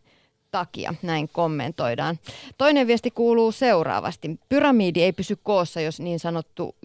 [0.51, 2.19] takia, näin kommentoidaan.
[2.57, 4.39] Toinen viesti kuuluu seuraavasti.
[4.49, 6.75] Pyramidi ei pysy koossa, jos niin sanottu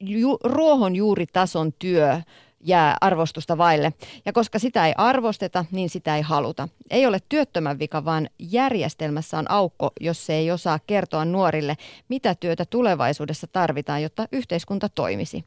[0.00, 2.20] ju- ruohonjuuritason työ
[2.60, 3.92] jää arvostusta vaille.
[4.24, 6.68] Ja koska sitä ei arvosteta, niin sitä ei haluta.
[6.90, 11.76] Ei ole työttömän vika, vaan järjestelmässä on aukko, jos se ei osaa kertoa nuorille,
[12.08, 15.44] mitä työtä tulevaisuudessa tarvitaan, jotta yhteiskunta toimisi.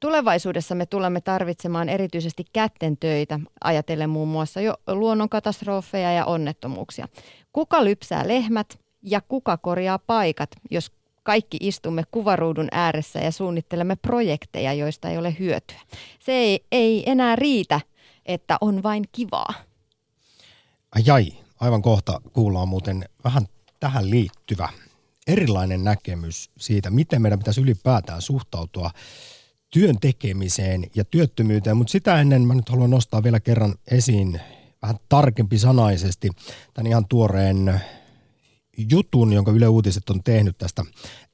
[0.00, 7.08] Tulevaisuudessa me tulemme tarvitsemaan erityisesti kätten töitä, ajatellen muun muassa jo luonnonkatastrofeja ja onnettomuuksia.
[7.52, 10.92] Kuka lypsää lehmät ja kuka korjaa paikat, jos
[11.22, 15.80] kaikki istumme kuvaruudun ääressä ja suunnittelemme projekteja, joista ei ole hyötyä.
[16.20, 17.80] Se ei, ei enää riitä,
[18.26, 19.54] että on vain kivaa.
[20.94, 23.46] Ai, aivan kohta kuullaan muuten vähän
[23.80, 24.68] tähän liittyvä
[25.26, 28.90] erilainen näkemys siitä, miten meidän pitäisi ylipäätään suhtautua
[29.70, 34.40] työn tekemiseen ja työttömyyteen, mutta sitä ennen mä nyt haluan nostaa vielä kerran esiin
[34.82, 36.30] vähän tarkempi sanaisesti
[36.74, 37.80] tämän ihan tuoreen
[38.90, 40.84] jutun, jonka Yle Uutiset on tehnyt tästä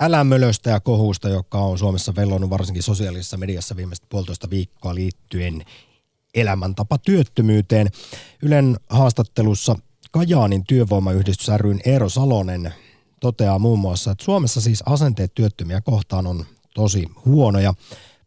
[0.01, 5.65] älämölöstä ja kohusta, joka on Suomessa vellonut varsinkin sosiaalisessa mediassa viimeiset puolitoista viikkoa liittyen
[6.35, 7.89] elämäntapa työttömyyteen.
[8.43, 9.77] Ylen haastattelussa
[10.11, 12.75] Kajaanin työvoimayhdistys ryn Eero Salonen
[13.21, 17.75] toteaa muun muassa, että Suomessa siis asenteet työttömiä kohtaan on tosi huonoja.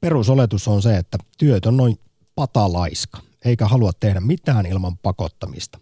[0.01, 1.99] Perusoletus on se, että työt on noin
[2.36, 5.80] patalaiska, eikä halua tehdä mitään ilman pakottamista.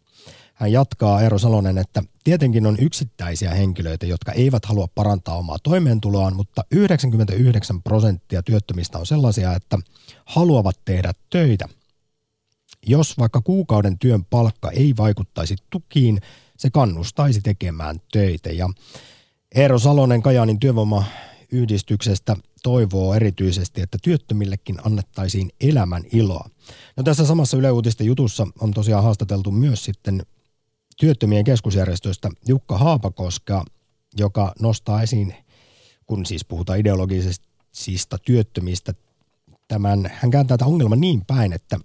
[0.54, 6.36] Hän jatkaa Eero Salonen, että tietenkin on yksittäisiä henkilöitä, jotka eivät halua parantaa omaa toimeentuloaan,
[6.36, 9.80] mutta 99 prosenttia työttömistä on sellaisia, että
[10.26, 11.70] haluavat tehdä töitä.
[12.88, 16.22] Jos vaikka kuukauden työn palkka ei vaikuttaisi tukiin,
[16.58, 18.50] se kannustaisi tekemään töitä.
[18.50, 18.70] Ja
[19.56, 26.50] Eero Salonen Kajaanin työvoimayhdistyksestä toivoo erityisesti, että työttömillekin annettaisiin elämän iloa.
[26.98, 30.26] No tässä samassa Yle Uutisten jutussa on tosiaan haastateltu myös sitten
[30.96, 33.66] työttömien keskusjärjestöstä Jukka Haapakoska,
[34.18, 35.36] joka nostaa esiin,
[36.06, 38.94] kun siis puhutaan ideologisista työttömistä,
[39.68, 41.80] tämän, hän kääntää tämän ongelman niin päin, että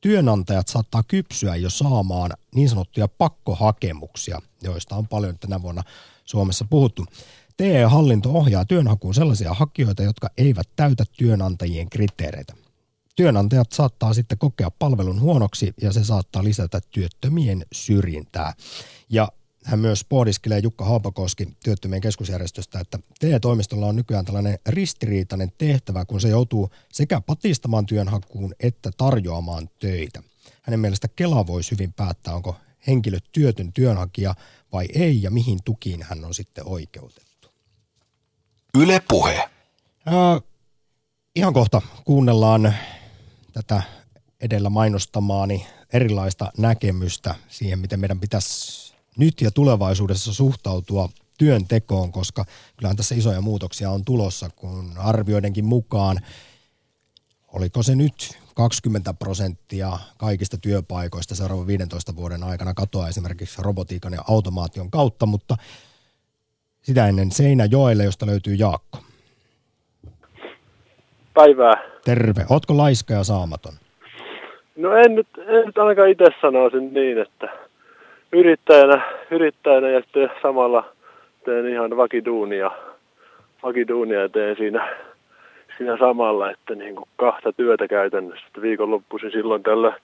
[0.00, 5.82] työnantajat saattaa kypsyä jo saamaan niin sanottuja pakkohakemuksia, joista on paljon tänä vuonna
[6.24, 7.06] Suomessa puhuttu.
[7.56, 12.63] TE-hallinto ohjaa työnhakuun sellaisia hakijoita, jotka eivät täytä työnantajien kriteereitä.
[13.16, 18.52] Työnantajat saattaa sitten kokea palvelun huonoksi ja se saattaa lisätä työttömien syrjintää.
[19.10, 19.28] Ja
[19.64, 26.20] hän myös pohdiskelee Jukka Haapakoski työttömien keskusjärjestöstä, että TE-toimistolla on nykyään tällainen ristiriitainen tehtävä, kun
[26.20, 30.22] se joutuu sekä patistamaan työnhakuun että tarjoamaan töitä.
[30.62, 32.56] Hänen mielestä Kela voisi hyvin päättää, onko
[32.86, 34.34] henkilö työtön työnhakija
[34.72, 37.48] vai ei ja mihin tukiin hän on sitten oikeutettu.
[38.78, 39.48] Yle Puhe.
[40.06, 40.40] Ja
[41.36, 42.74] ihan kohta kuunnellaan
[43.54, 43.82] tätä
[44.40, 52.44] edellä mainostamaani erilaista näkemystä siihen, miten meidän pitäisi nyt ja tulevaisuudessa suhtautua työntekoon, koska
[52.76, 56.20] kyllähän tässä isoja muutoksia on tulossa, kun arvioidenkin mukaan,
[57.48, 64.24] oliko se nyt 20 prosenttia kaikista työpaikoista seuraavan 15 vuoden aikana katoaa esimerkiksi robotiikan ja
[64.28, 65.56] automaation kautta, mutta
[66.82, 69.13] sitä ennen Seinäjoelle, josta löytyy Jaakko.
[71.34, 71.82] Päivää.
[72.04, 72.44] Terve.
[72.50, 73.72] Ootko laiska ja saamaton?
[74.76, 77.48] No en nyt, en nyt ainakaan itse sanoisin niin, että
[78.32, 80.84] yrittäjänä, yrittäjänä ja sitten samalla
[81.44, 82.70] teen ihan vakiduunia,
[83.62, 84.96] vakiduunia ja teen siinä,
[85.76, 88.46] siinä samalla, että niin kuin kahta työtä käytännössä.
[88.62, 89.96] Viikonloppuisin silloin tällä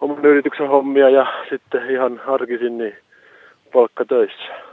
[0.00, 2.96] oman yrityksen hommia ja sitten ihan arkisin niin
[4.08, 4.68] töissä.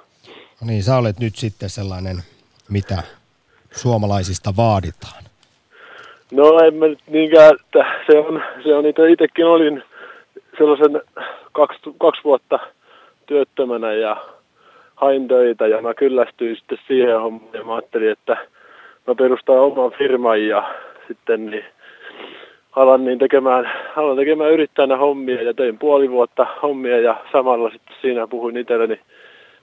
[0.62, 2.18] No niin, sä olet nyt sitten sellainen,
[2.70, 3.04] mitä
[3.72, 5.25] suomalaisista vaaditaan.
[6.32, 9.84] No en mä nyt niinkään, että se on, se on itse, itsekin olin
[10.58, 11.02] sellaisen
[11.52, 12.60] kaksi, kaksi vuotta
[13.26, 14.18] työttömänä ja
[14.96, 18.38] hain töitä ja mä kyllästyin sitten siihen hommaan ja mä ajattelin, että
[19.08, 20.74] mä perustan oman firman ja
[21.08, 21.66] sitten niin
[22.76, 27.96] alan, niin tekemään, alan tekemään yrittäjänä hommia ja tein puoli vuotta hommia ja samalla sitten
[28.02, 29.00] siinä puhuin itselleni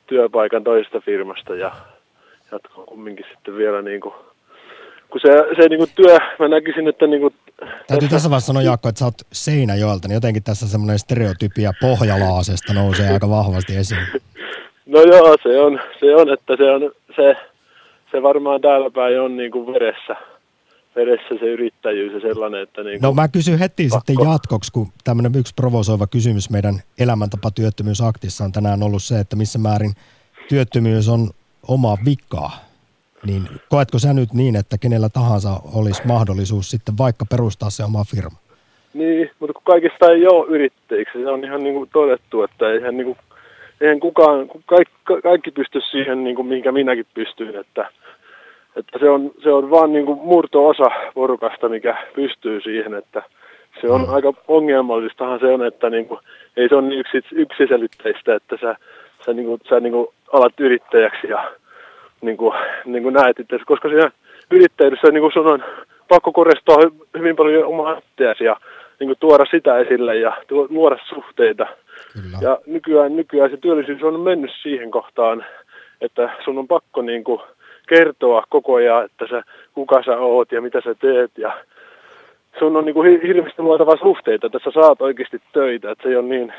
[0.07, 1.71] työpaikan toisesta firmasta ja,
[2.53, 4.15] jatkaa kumminkin sitten vielä niin kuin,
[5.13, 7.35] kun se, se niin kuin työ, mä näkisin, että niin kuin
[7.87, 12.73] Täytyy tässä vaiheessa sanoa Jaakko, että sä oot Seinäjoelta, niin jotenkin tässä semmoinen stereotypia Pohjalaasesta
[12.73, 14.07] nousee aika vahvasti esiin.
[14.87, 17.37] No joo, se on, se on että se on, se,
[18.11, 20.17] se varmaan täällä päin on niin kuin veressä,
[20.97, 24.13] veressä se yrittäjyys ja sellainen, että niin kuin No mä kysyn heti pakko.
[24.13, 29.37] sitten jatkoksi, kun tämmöinen yksi provosoiva kysymys meidän elämäntapa työttömyysaktissa on tänään ollut se, että
[29.37, 29.93] missä määrin
[30.49, 31.31] työttömyys on
[31.69, 32.72] oma vikaa.
[33.27, 38.05] Niin koetko sä nyt niin, että kenellä tahansa olisi mahdollisuus sitten vaikka perustaa se oma
[38.05, 38.39] firma?
[38.95, 42.97] Niin, mutta kun kaikista ei ole yrittäjiksi, se on ihan niin kuin todettu, että eihän,
[42.97, 43.19] niin kuin,
[43.81, 47.91] eihän kukaan, kaikki, kaikki pysty siihen, niin kuin mihinkä minäkin pystyn, että,
[48.77, 53.23] että se, on, se on vaan niin kuin murto-osa porukasta, mikä pystyy siihen, että
[53.81, 56.21] se on aika ongelmallistahan se on, että niin kuin,
[56.57, 58.77] ei se ole niin yksi, yksiselitteistä, että sä,
[59.27, 61.51] sä, niin kuin, sä niin kuin alat yrittäjäksi ja
[62.23, 62.55] niin kuin,
[62.85, 64.11] niin kuin näet itse, koska siinä
[64.51, 65.65] yrittäjyydessä niin kuin sun on
[66.09, 68.57] pakko korostaa hy- hyvin paljon omaa itseäsi ja
[69.01, 71.67] niin kuin tuoda sitä esille ja tuo- luoda suhteita.
[72.13, 72.39] Kyllä.
[72.41, 75.45] Ja nykyään, nykyään se työllisyys on mennyt siihen kohtaan,
[76.01, 77.41] että sun on pakko niin kuin
[77.89, 79.43] kertoa koko ajan, että sä,
[79.75, 81.53] kuka sä oot ja mitä sä teet ja
[82.59, 86.09] sun on niin kuin hi- hirveästi luotava suhteita, että sä saat oikeasti töitä, että se
[86.09, 86.53] ei ole niin,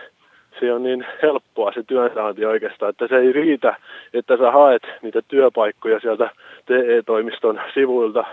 [0.59, 3.75] se on niin helppoa se työnsaanti oikeastaan, että se ei riitä,
[4.13, 6.29] että sä haet niitä työpaikkoja sieltä
[6.65, 8.23] TE-toimiston sivuilta,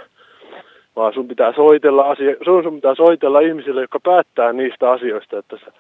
[0.96, 5.56] vaan sun pitää soitella, asia, sun, sun pitää soitella ihmisille, jotka päättää niistä asioista, että
[5.56, 5.72] sä,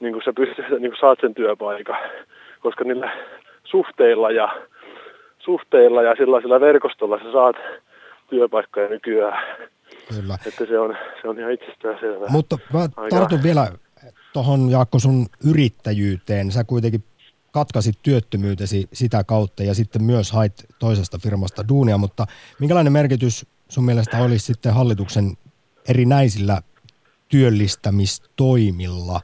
[0.00, 1.96] niin sä, pystyt, niin saat sen työpaikan,
[2.60, 3.12] koska niillä
[3.64, 4.48] suhteilla ja,
[5.38, 7.56] suhteilla ja sellaisella verkostolla sä saat
[8.30, 9.58] työpaikkoja nykyään,
[10.08, 10.34] Kyllä.
[10.46, 12.28] että se on, se on ihan itsestään selvää.
[12.28, 13.66] Mutta mä tartun vielä
[14.32, 16.52] tuohon Jaakko sun yrittäjyyteen.
[16.52, 17.04] Sä kuitenkin
[17.50, 22.26] katkasit työttömyytesi sitä kautta ja sitten myös hait toisesta firmasta duunia, mutta
[22.60, 25.36] minkälainen merkitys sun mielestä olisi sitten hallituksen
[25.88, 26.62] erinäisillä
[27.28, 29.20] työllistämistoimilla?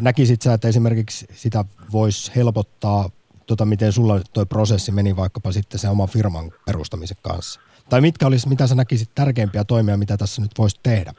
[0.00, 3.10] Näkisit sä, että esimerkiksi sitä voisi helpottaa,
[3.46, 7.60] tota, miten sulla tuo prosessi meni vaikkapa sitten sen oman firman perustamisen kanssa?
[7.88, 11.14] Tai mitkä olisi, mitä sä näkisit tärkeimpiä toimia, mitä tässä nyt voisi tehdä,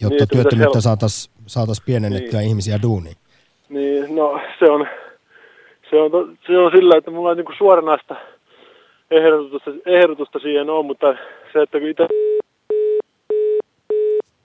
[0.00, 2.48] jotta Niin, työttömyyttä pitäisi saataisiin saatais pienennettyä Niin.
[2.48, 3.16] ihmisiä duuniin?
[3.68, 4.86] Niin, no se on,
[5.90, 8.16] se on, se on sillä, että mulla ei niinku suoranaista
[9.10, 11.06] ehdotusta, ehdotusta siihen on, mutta
[11.52, 12.06] se, että kun itse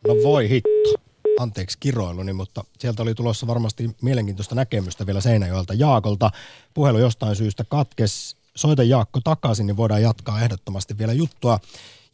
[0.08, 0.94] No voi hitto.
[1.40, 6.30] Anteeksi kiroiluni, mutta sieltä oli tulossa varmasti mielenkiintoista näkemystä vielä Seinäjoelta Jaakolta.
[6.74, 8.38] Puhelu jostain syystä katkes.
[8.56, 11.60] Soita Jaakko takaisin, niin voidaan jatkaa ehdottomasti vielä juttua.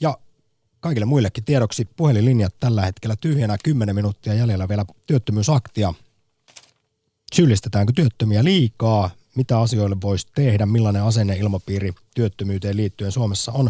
[0.01, 0.13] Ja
[0.81, 5.93] kaikille muillekin tiedoksi puhelinlinjat tällä hetkellä tyhjänä 10 minuuttia jäljellä vielä työttömyysaktia.
[7.35, 9.09] Syyllistetäänkö työttömiä liikaa?
[9.35, 10.65] Mitä asioille voisi tehdä?
[10.65, 13.69] Millainen asenne ilmapiiri työttömyyteen liittyen Suomessa on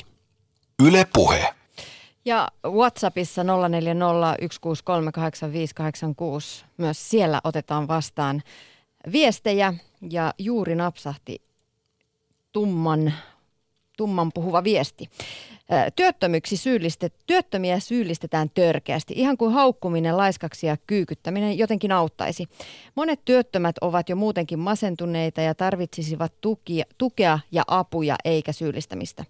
[0.00, 0.04] 020690001?
[0.82, 1.54] Yle Puhe.
[2.24, 3.46] Ja WhatsAppissa 0401638586
[6.76, 8.42] myös siellä otetaan vastaan
[9.12, 9.74] viestejä
[10.10, 11.42] ja juuri napsahti
[12.52, 13.12] tumman,
[13.98, 15.10] tumman puhuva viesti.
[15.96, 22.46] Työttömyksi syyllistet, työttömiä syyllistetään törkeästi, ihan kuin haukkuminen, laiskaksi ja kyykyttäminen jotenkin auttaisi.
[22.94, 29.24] Monet työttömät ovat jo muutenkin masentuneita ja tarvitsisivat tukia, tukea ja apuja eikä syyllistämistä.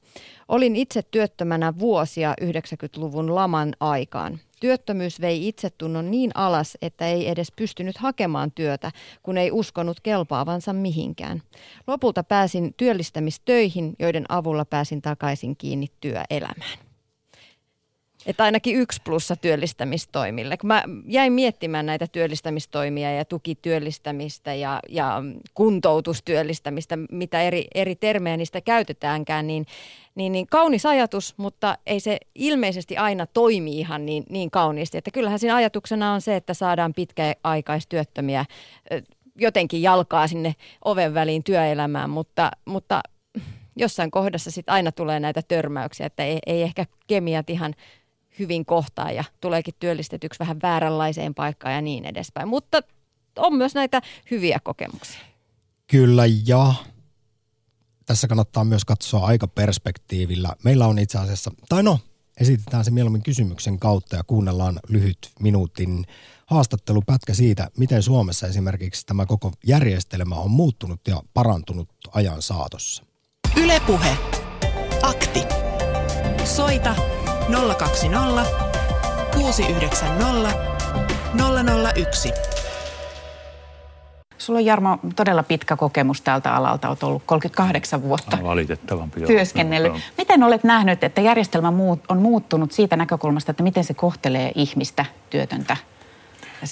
[0.49, 4.39] Olin itse työttömänä vuosia 90-luvun laman aikaan.
[4.61, 8.93] Työttömyys vei itsetunnon niin alas, että ei edes pystynyt hakemaan työtä,
[9.23, 11.43] kun ei uskonut kelpaavansa mihinkään.
[11.87, 16.88] Lopulta pääsin työllistämistöihin, joiden avulla pääsin takaisin kiinni työelämään.
[18.27, 20.57] Että ainakin yksi plussa työllistämistoimille.
[20.57, 25.23] Kun mä jäin miettimään näitä työllistämistoimia ja tukityöllistämistä ja, ja
[25.55, 29.67] kuntoutustyöllistämistä, mitä eri, eri termejä niistä käytetäänkään, niin,
[30.15, 34.99] niin, niin kaunis ajatus, mutta ei se ilmeisesti aina toimi ihan niin, niin kauniisti.
[34.99, 38.45] Että kyllähän siinä ajatuksena on se, että saadaan pitkäaikaistyöttömiä
[39.39, 40.55] jotenkin jalkaa sinne
[40.85, 43.01] oven väliin työelämään, mutta, mutta
[43.77, 47.75] jossain kohdassa sitten aina tulee näitä törmäyksiä, että ei, ei ehkä kemiat ihan
[48.39, 52.49] hyvin kohtaa ja tuleekin työllistetyksi vähän vääränlaiseen paikkaan ja niin edespäin.
[52.49, 52.81] Mutta
[53.37, 55.21] on myös näitä hyviä kokemuksia.
[55.87, 56.75] Kyllä ja
[58.07, 60.53] tässä kannattaa myös katsoa aikaperspektiivillä.
[60.65, 61.99] Meillä on itse asiassa, tai no,
[62.41, 66.05] esitetään se mieluummin kysymyksen kautta ja kuunnellaan lyhyt minuutin
[66.47, 73.05] haastattelupätkä siitä, miten Suomessa esimerkiksi tämä koko järjestelmä on muuttunut ja parantunut ajan saatossa.
[73.57, 74.17] Ylepuhe.
[75.03, 75.41] Akti.
[76.45, 76.95] Soita
[77.79, 78.51] 020
[79.35, 80.49] 690
[81.95, 82.33] 001.
[84.39, 89.93] Sulla on Jarmo todella pitkä kokemus tältä alalta, olet ollut 38 vuotta Valitettavan työskennellyt.
[90.19, 91.73] Miten olet nähnyt, että järjestelmä
[92.09, 95.77] on muuttunut siitä näkökulmasta, että miten se kohtelee ihmistä, työtöntä?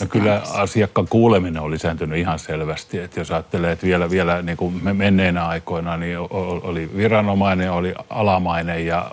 [0.00, 2.98] No kyllä asiakkaan kuuleminen on lisääntynyt ihan selvästi.
[2.98, 6.18] Että jos ajattelee, että vielä, vielä niin kuin menneinä aikoina niin
[6.62, 9.10] oli viranomainen, oli alamainen ja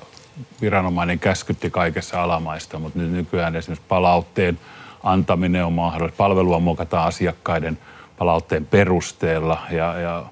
[0.61, 4.59] viranomainen käskytti kaikessa alamaista, mutta nyt nykyään esimerkiksi palautteen
[5.03, 6.17] antaminen on mahdollista.
[6.17, 7.77] Palvelua muokataan asiakkaiden
[8.17, 10.23] palautteen perusteella ja, ja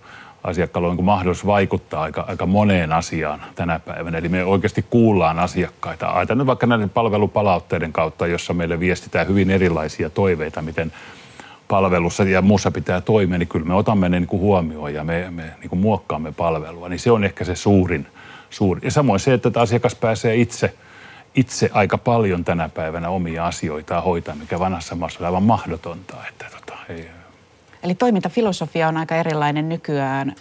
[0.43, 4.18] asiakkaalla on niin mahdollisuus vaikuttaa aika, aika moneen asiaan tänä päivänä.
[4.18, 6.12] Eli me oikeasti kuullaan asiakkaita.
[6.12, 10.91] Ajatellaan vaikka näiden palvelupalautteiden kautta, jossa meille viestitään hyvin erilaisia toiveita, miten
[11.68, 15.28] palvelussa ja muussa pitää toimia, niin kyllä me otamme ne niin kuin huomioon ja me,
[15.30, 16.89] me niin kuin muokkaamme palvelua.
[16.89, 18.08] Niin se on ehkä se suurin,
[18.52, 18.84] suurin.
[18.84, 20.74] Ja samoin se, että asiakas pääsee itse,
[21.36, 26.16] itse aika paljon tänä päivänä omia asioitaan hoitaa, mikä vanhassa maassa on aivan mahdotonta.
[26.30, 27.10] Että tota, ei,
[27.84, 30.36] Eli toimintafilosofia on aika erilainen nykyään.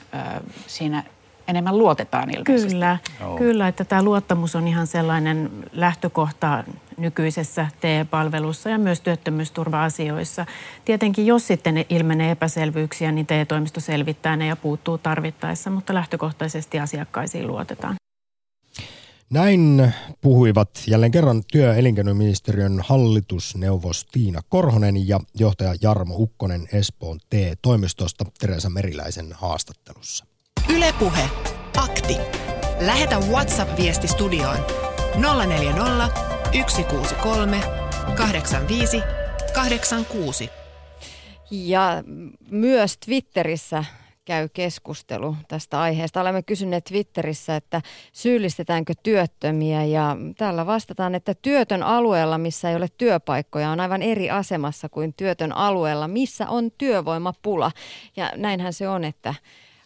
[0.66, 1.04] Siinä
[1.50, 2.70] enemmän luotetaan ilmeisesti.
[2.72, 3.36] Kyllä, Joo.
[3.36, 6.64] kyllä, että tämä luottamus on ihan sellainen lähtökohta
[6.96, 10.46] nykyisessä TE-palvelussa ja myös työttömyysturva-asioissa.
[10.84, 17.46] Tietenkin jos sitten ilmenee epäselvyyksiä, niin TE-toimisto selvittää ne ja puuttuu tarvittaessa, mutta lähtökohtaisesti asiakkaisiin
[17.46, 17.94] luotetaan.
[19.30, 27.20] Näin puhuivat jälleen kerran työ- ja elinkeinoministeriön hallitusneuvos Tiina Korhonen ja johtaja Jarmo Ukkonen Espoon
[27.30, 30.29] T-toimistosta Teresa Meriläisen haastattelussa.
[30.68, 31.30] Ylepuhe
[31.76, 32.16] Akti.
[32.80, 34.56] Lähetä WhatsApp-viesti studioon
[35.46, 36.08] 040
[36.66, 37.60] 163
[38.16, 39.02] 85
[39.54, 40.50] 86.
[41.50, 42.04] Ja
[42.50, 43.84] myös Twitterissä
[44.24, 46.20] käy keskustelu tästä aiheesta.
[46.20, 47.82] Olemme kysyneet Twitterissä, että
[48.12, 54.30] syyllistetäänkö työttömiä ja täällä vastataan, että työtön alueella, missä ei ole työpaikkoja, on aivan eri
[54.30, 57.72] asemassa kuin työtön alueella, missä on työvoimapula.
[58.16, 59.34] Ja näinhän se on, että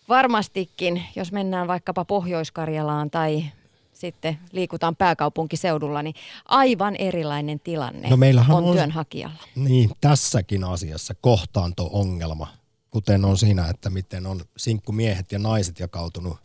[0.09, 3.45] varmastikin, jos mennään vaikkapa Pohjois-Karjalaan tai
[3.93, 8.17] sitten liikutaan pääkaupunkiseudulla, niin aivan erilainen tilanne no
[8.57, 9.43] on, on työnhakijalla.
[9.57, 12.47] Niin, tässäkin asiassa kohtaanto-ongelma
[12.95, 16.37] kuten on siinä, että miten on sinkkumiehet ja naiset jakautunut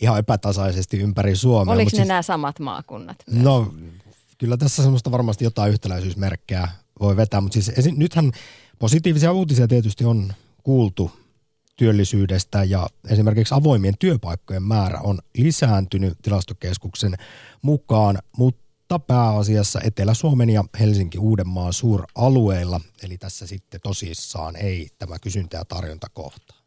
[0.00, 1.74] ihan epätasaisesti ympäri Suomea.
[1.74, 3.16] Oliko ne siis, nämä samat maakunnat?
[3.30, 3.44] Myös?
[3.44, 3.74] No,
[4.38, 6.68] kyllä tässä semmoista varmasti jotain yhtäläisyysmerkkejä
[7.00, 8.32] voi vetää, mutta siis esi- nythän
[8.78, 11.10] positiivisia uutisia tietysti on kuultu
[11.82, 17.14] työllisyydestä ja esimerkiksi avoimien työpaikkojen määrä on lisääntynyt tilastokeskuksen
[17.62, 22.80] mukaan, mutta pääasiassa Etelä-Suomen ja Helsinki-Uudenmaan suuralueilla.
[23.02, 26.61] Eli tässä sitten tosissaan ei tämä kysyntä ja tarjonta kohtaa.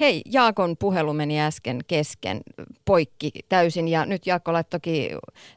[0.00, 2.40] Hei, Jaakon puhelu meni äsken kesken,
[2.84, 5.10] poikki täysin ja nyt Jaakko laittoki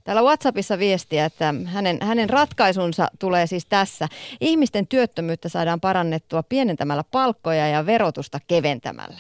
[0.04, 4.08] täällä WhatsAppissa viestiä, että hänen, hänen ratkaisunsa tulee siis tässä.
[4.42, 9.20] Ihmisten työttömyyttä saadaan parannettua pienentämällä palkkoja ja verotusta keventämällä.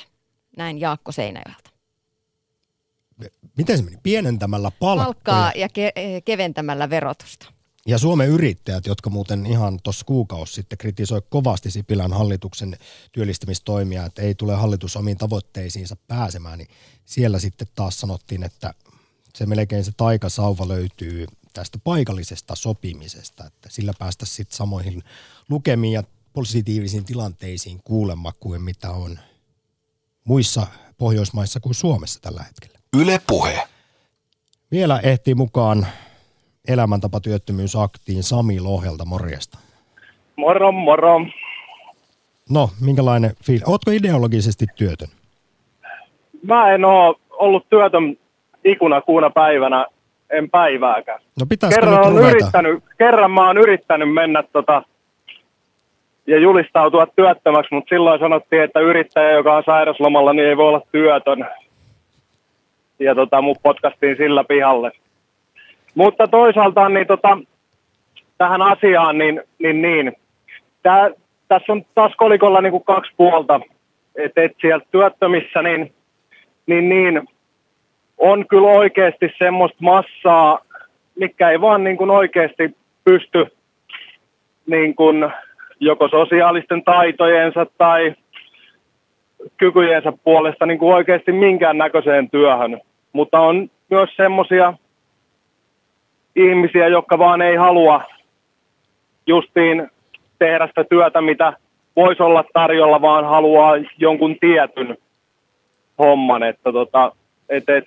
[0.58, 1.78] Näin Jaakko Seinäjoelta
[3.58, 5.06] miten se meni, pienentämällä palkkoja.
[5.06, 7.57] Palkkaa ja ke- keventämällä verotusta.
[7.88, 12.78] Ja Suomen yrittäjät, jotka muuten ihan tuossa kuukausi sitten kritisoi kovasti Sipilän hallituksen
[13.12, 16.70] työllistämistoimia, että ei tule hallitus omiin tavoitteisiinsa pääsemään, niin
[17.06, 18.74] siellä sitten taas sanottiin, että
[19.34, 25.04] se melkein se taikasauva löytyy tästä paikallisesta sopimisesta, että sillä päästä sitten samoihin
[25.50, 29.20] lukemiin ja positiivisiin tilanteisiin kuulemma kuin mitä on
[30.24, 30.68] muissa
[30.98, 32.80] Pohjoismaissa kuin Suomessa tällä hetkellä.
[32.98, 33.68] Yle Puhe.
[34.72, 35.88] Vielä ehtii mukaan
[36.68, 39.57] elämäntapatyöttömyysaktiin Sami Lohelta, morjesta.
[40.36, 41.22] Moro, moro.
[42.49, 43.61] No, minkälainen fiil?
[43.68, 45.07] Ootko ideologisesti työtön?
[46.43, 48.18] Mä en oo ollut työtön
[48.65, 49.86] ikuna kuuna päivänä,
[50.30, 51.20] en päivääkään.
[51.39, 54.84] No kerran, nyt on yrittänyt, kerran mä oon yrittänyt mennä tota,
[56.28, 60.82] ja julistautua työttömäksi, mutta silloin sanottiin, että yrittäjä, joka on sairaslomalla, niin ei voi olla
[60.91, 61.49] työtön
[62.99, 64.91] ja tota, mut potkastiin sillä pihalle.
[65.98, 67.38] Mutta toisaalta niin tota,
[68.38, 70.14] tähän asiaan, niin, niin, niin
[70.84, 71.12] tää,
[71.48, 73.60] tässä on taas kolikolla niin kuin kaksi puolta.
[74.16, 75.93] Että et sieltä työttömissä, niin,
[76.68, 77.28] niin, niin
[78.18, 80.60] on kyllä oikeasti semmoista massaa,
[81.16, 83.45] mikä ei vaan niin kuin oikeasti pysty
[84.68, 85.32] niin kuin
[85.80, 88.16] joko sosiaalisten taitojensa tai
[89.58, 92.82] kykyjensä puolesta niin kuin oikeasti minkään näköiseen työhön.
[93.14, 94.74] Mutta on myös semmoisia
[96.38, 98.04] ihmisiä, jotka vaan ei halua
[99.28, 99.90] justiin
[100.40, 101.54] tehdä sitä työtä, mitä
[101.96, 104.98] voisi olla tarjolla, vaan haluaa jonkun tietyn
[106.00, 106.44] homman.
[106.44, 107.12] Että tota,
[107.50, 107.84] et, et,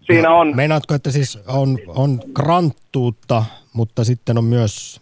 [0.00, 0.56] siinä on...
[0.56, 5.00] Meinaatko, että siis on, on kranttuutta, mutta sitten on myös,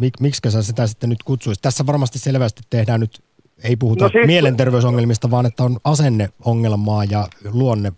[0.00, 1.62] mik, miksi sä sitä sitten nyt kutsuisit?
[1.62, 3.22] Tässä varmasti selvästi tehdään nyt
[3.64, 7.92] Ei puhuta No siis- mielenterveysongelmista, vaan että on asenneongelmaa ja luonne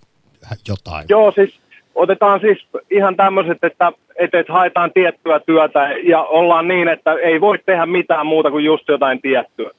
[0.69, 1.07] jotain.
[1.09, 1.62] Joo, siis
[1.95, 7.41] otetaan siis ihan tämmöiset, että, että, että haetaan tiettyä työtä ja ollaan niin, että ei
[7.41, 9.71] voi tehdä mitään muuta kuin just jotain tiettyä.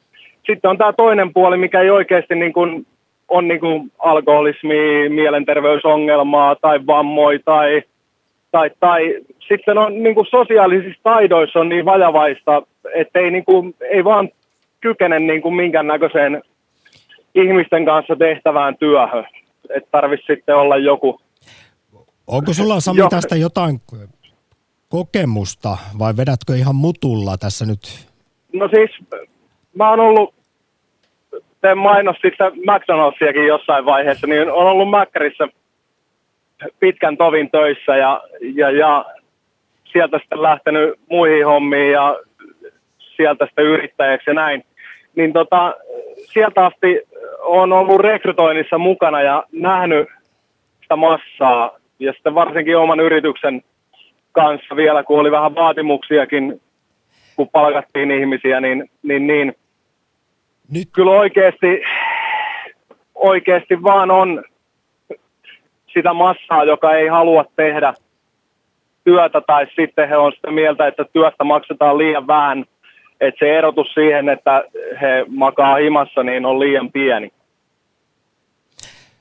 [0.46, 2.86] Sitten on tämä toinen puoli, mikä ei oikeasti niin kuin,
[3.30, 7.84] on niin kuin alkoholismi, mielenterveysongelmaa tai vammoja tai,
[8.52, 12.64] tai, tai sitten on niin kuin sosiaalisissa taidoissa on niin vajavaista,
[12.96, 14.30] että ei, niin kuin, ei vaan
[14.82, 16.44] kykene niin kuin minkäännäköiseen
[17.36, 19.26] ihmisten kanssa tehtävään työhön.
[19.70, 21.20] Että tarvitsisi sitten olla joku,
[22.28, 23.82] Onko sulla Sami tästä jotain
[24.90, 28.08] kokemusta vai vedätkö ihan mutulla tässä nyt?
[28.54, 28.92] No siis,
[29.76, 30.34] mä oon ollut,
[31.62, 35.48] te mainostitte McDonald'siakin jossain vaiheessa, niin on ollut Mäkkärissä
[36.80, 38.24] pitkän tovin töissä ja,
[38.56, 39.06] ja, ja
[39.92, 42.20] sieltä sitten lähtenyt muihin hommiin ja
[43.18, 44.64] sieltä sitten yrittäjäksi ja näin.
[45.16, 45.76] Niin tota,
[46.34, 47.02] sieltä asti
[47.40, 50.08] on ollut rekrytoinnissa mukana ja nähnyt
[50.82, 51.72] sitä massaa
[52.04, 53.64] ja sitten varsinkin oman yrityksen
[54.32, 56.62] kanssa vielä, kun oli vähän vaatimuksiakin
[57.36, 59.56] kun palkattiin ihmisiä, niin, niin, niin
[60.72, 60.88] Nyt.
[60.94, 61.82] kyllä oikeasti,
[63.16, 64.44] oikeasti vaan on
[65.94, 67.94] sitä massaa, joka ei halua tehdä
[69.04, 72.66] työtä, tai sitten he on sitä mieltä, että työstä maksetaan liian vähän,
[73.22, 74.64] että se erotus siihen, että
[75.02, 77.32] he makaa himassa, niin on liian pieni.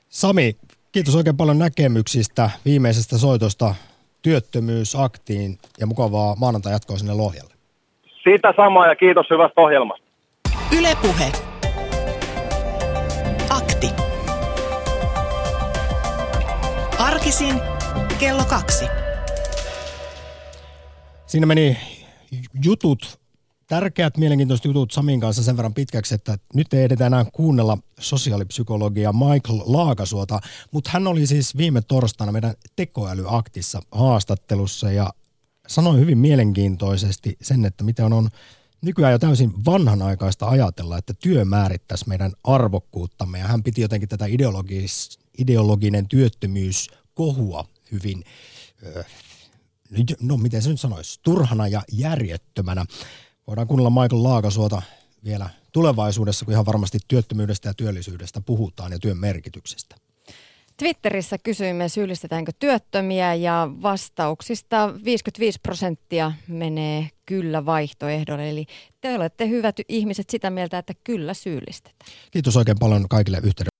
[0.09, 0.55] Sami,
[0.93, 3.75] kiitos oikein paljon näkemyksistä viimeisestä soitosta
[4.21, 7.53] työttömyysaktiin ja mukavaa maanantai jatkoa sinne Lohjalle.
[8.23, 10.05] Siitä samaa ja kiitos hyvästä ohjelmasta.
[10.77, 11.31] Ylepuhe.
[13.49, 13.87] Akti.
[16.99, 17.55] Arkisin
[18.19, 18.85] kello kaksi.
[21.25, 21.77] Siinä meni
[22.63, 23.19] jutut,
[23.67, 29.13] tärkeät mielenkiintoiset jutut Samin kanssa sen verran pitkäksi, että nyt ei edetä enää kuunnella sosiaalipsykologia
[29.13, 30.39] Michael Laakasuota,
[30.71, 35.09] mutta hän oli siis viime torstaina meidän tekoälyaktissa haastattelussa ja
[35.67, 38.29] sanoi hyvin mielenkiintoisesti sen, että miten on
[38.81, 44.25] nykyään jo täysin vanhanaikaista ajatella, että työ määrittäisi meidän arvokkuuttamme ja hän piti jotenkin tätä
[44.25, 48.23] ideologis, ideologinen työttömyys kohua hyvin
[50.21, 52.85] no miten se nyt sanoisi, turhana ja järjettömänä.
[53.47, 54.81] Voidaan kuunnella Michael Laakasuota
[55.23, 59.95] vielä tulevaisuudessa, kun ihan varmasti työttömyydestä ja työllisyydestä puhutaan ja työn merkityksestä.
[60.77, 68.49] Twitterissä kysyimme, syyllistetäänkö työttömiä ja vastauksista 55 prosenttia menee kyllä vaihtoehdolle.
[68.49, 68.65] Eli
[69.01, 72.11] te olette hyvät ihmiset sitä mieltä, että kyllä syyllistetään.
[72.31, 73.72] Kiitos oikein paljon kaikille yhteyden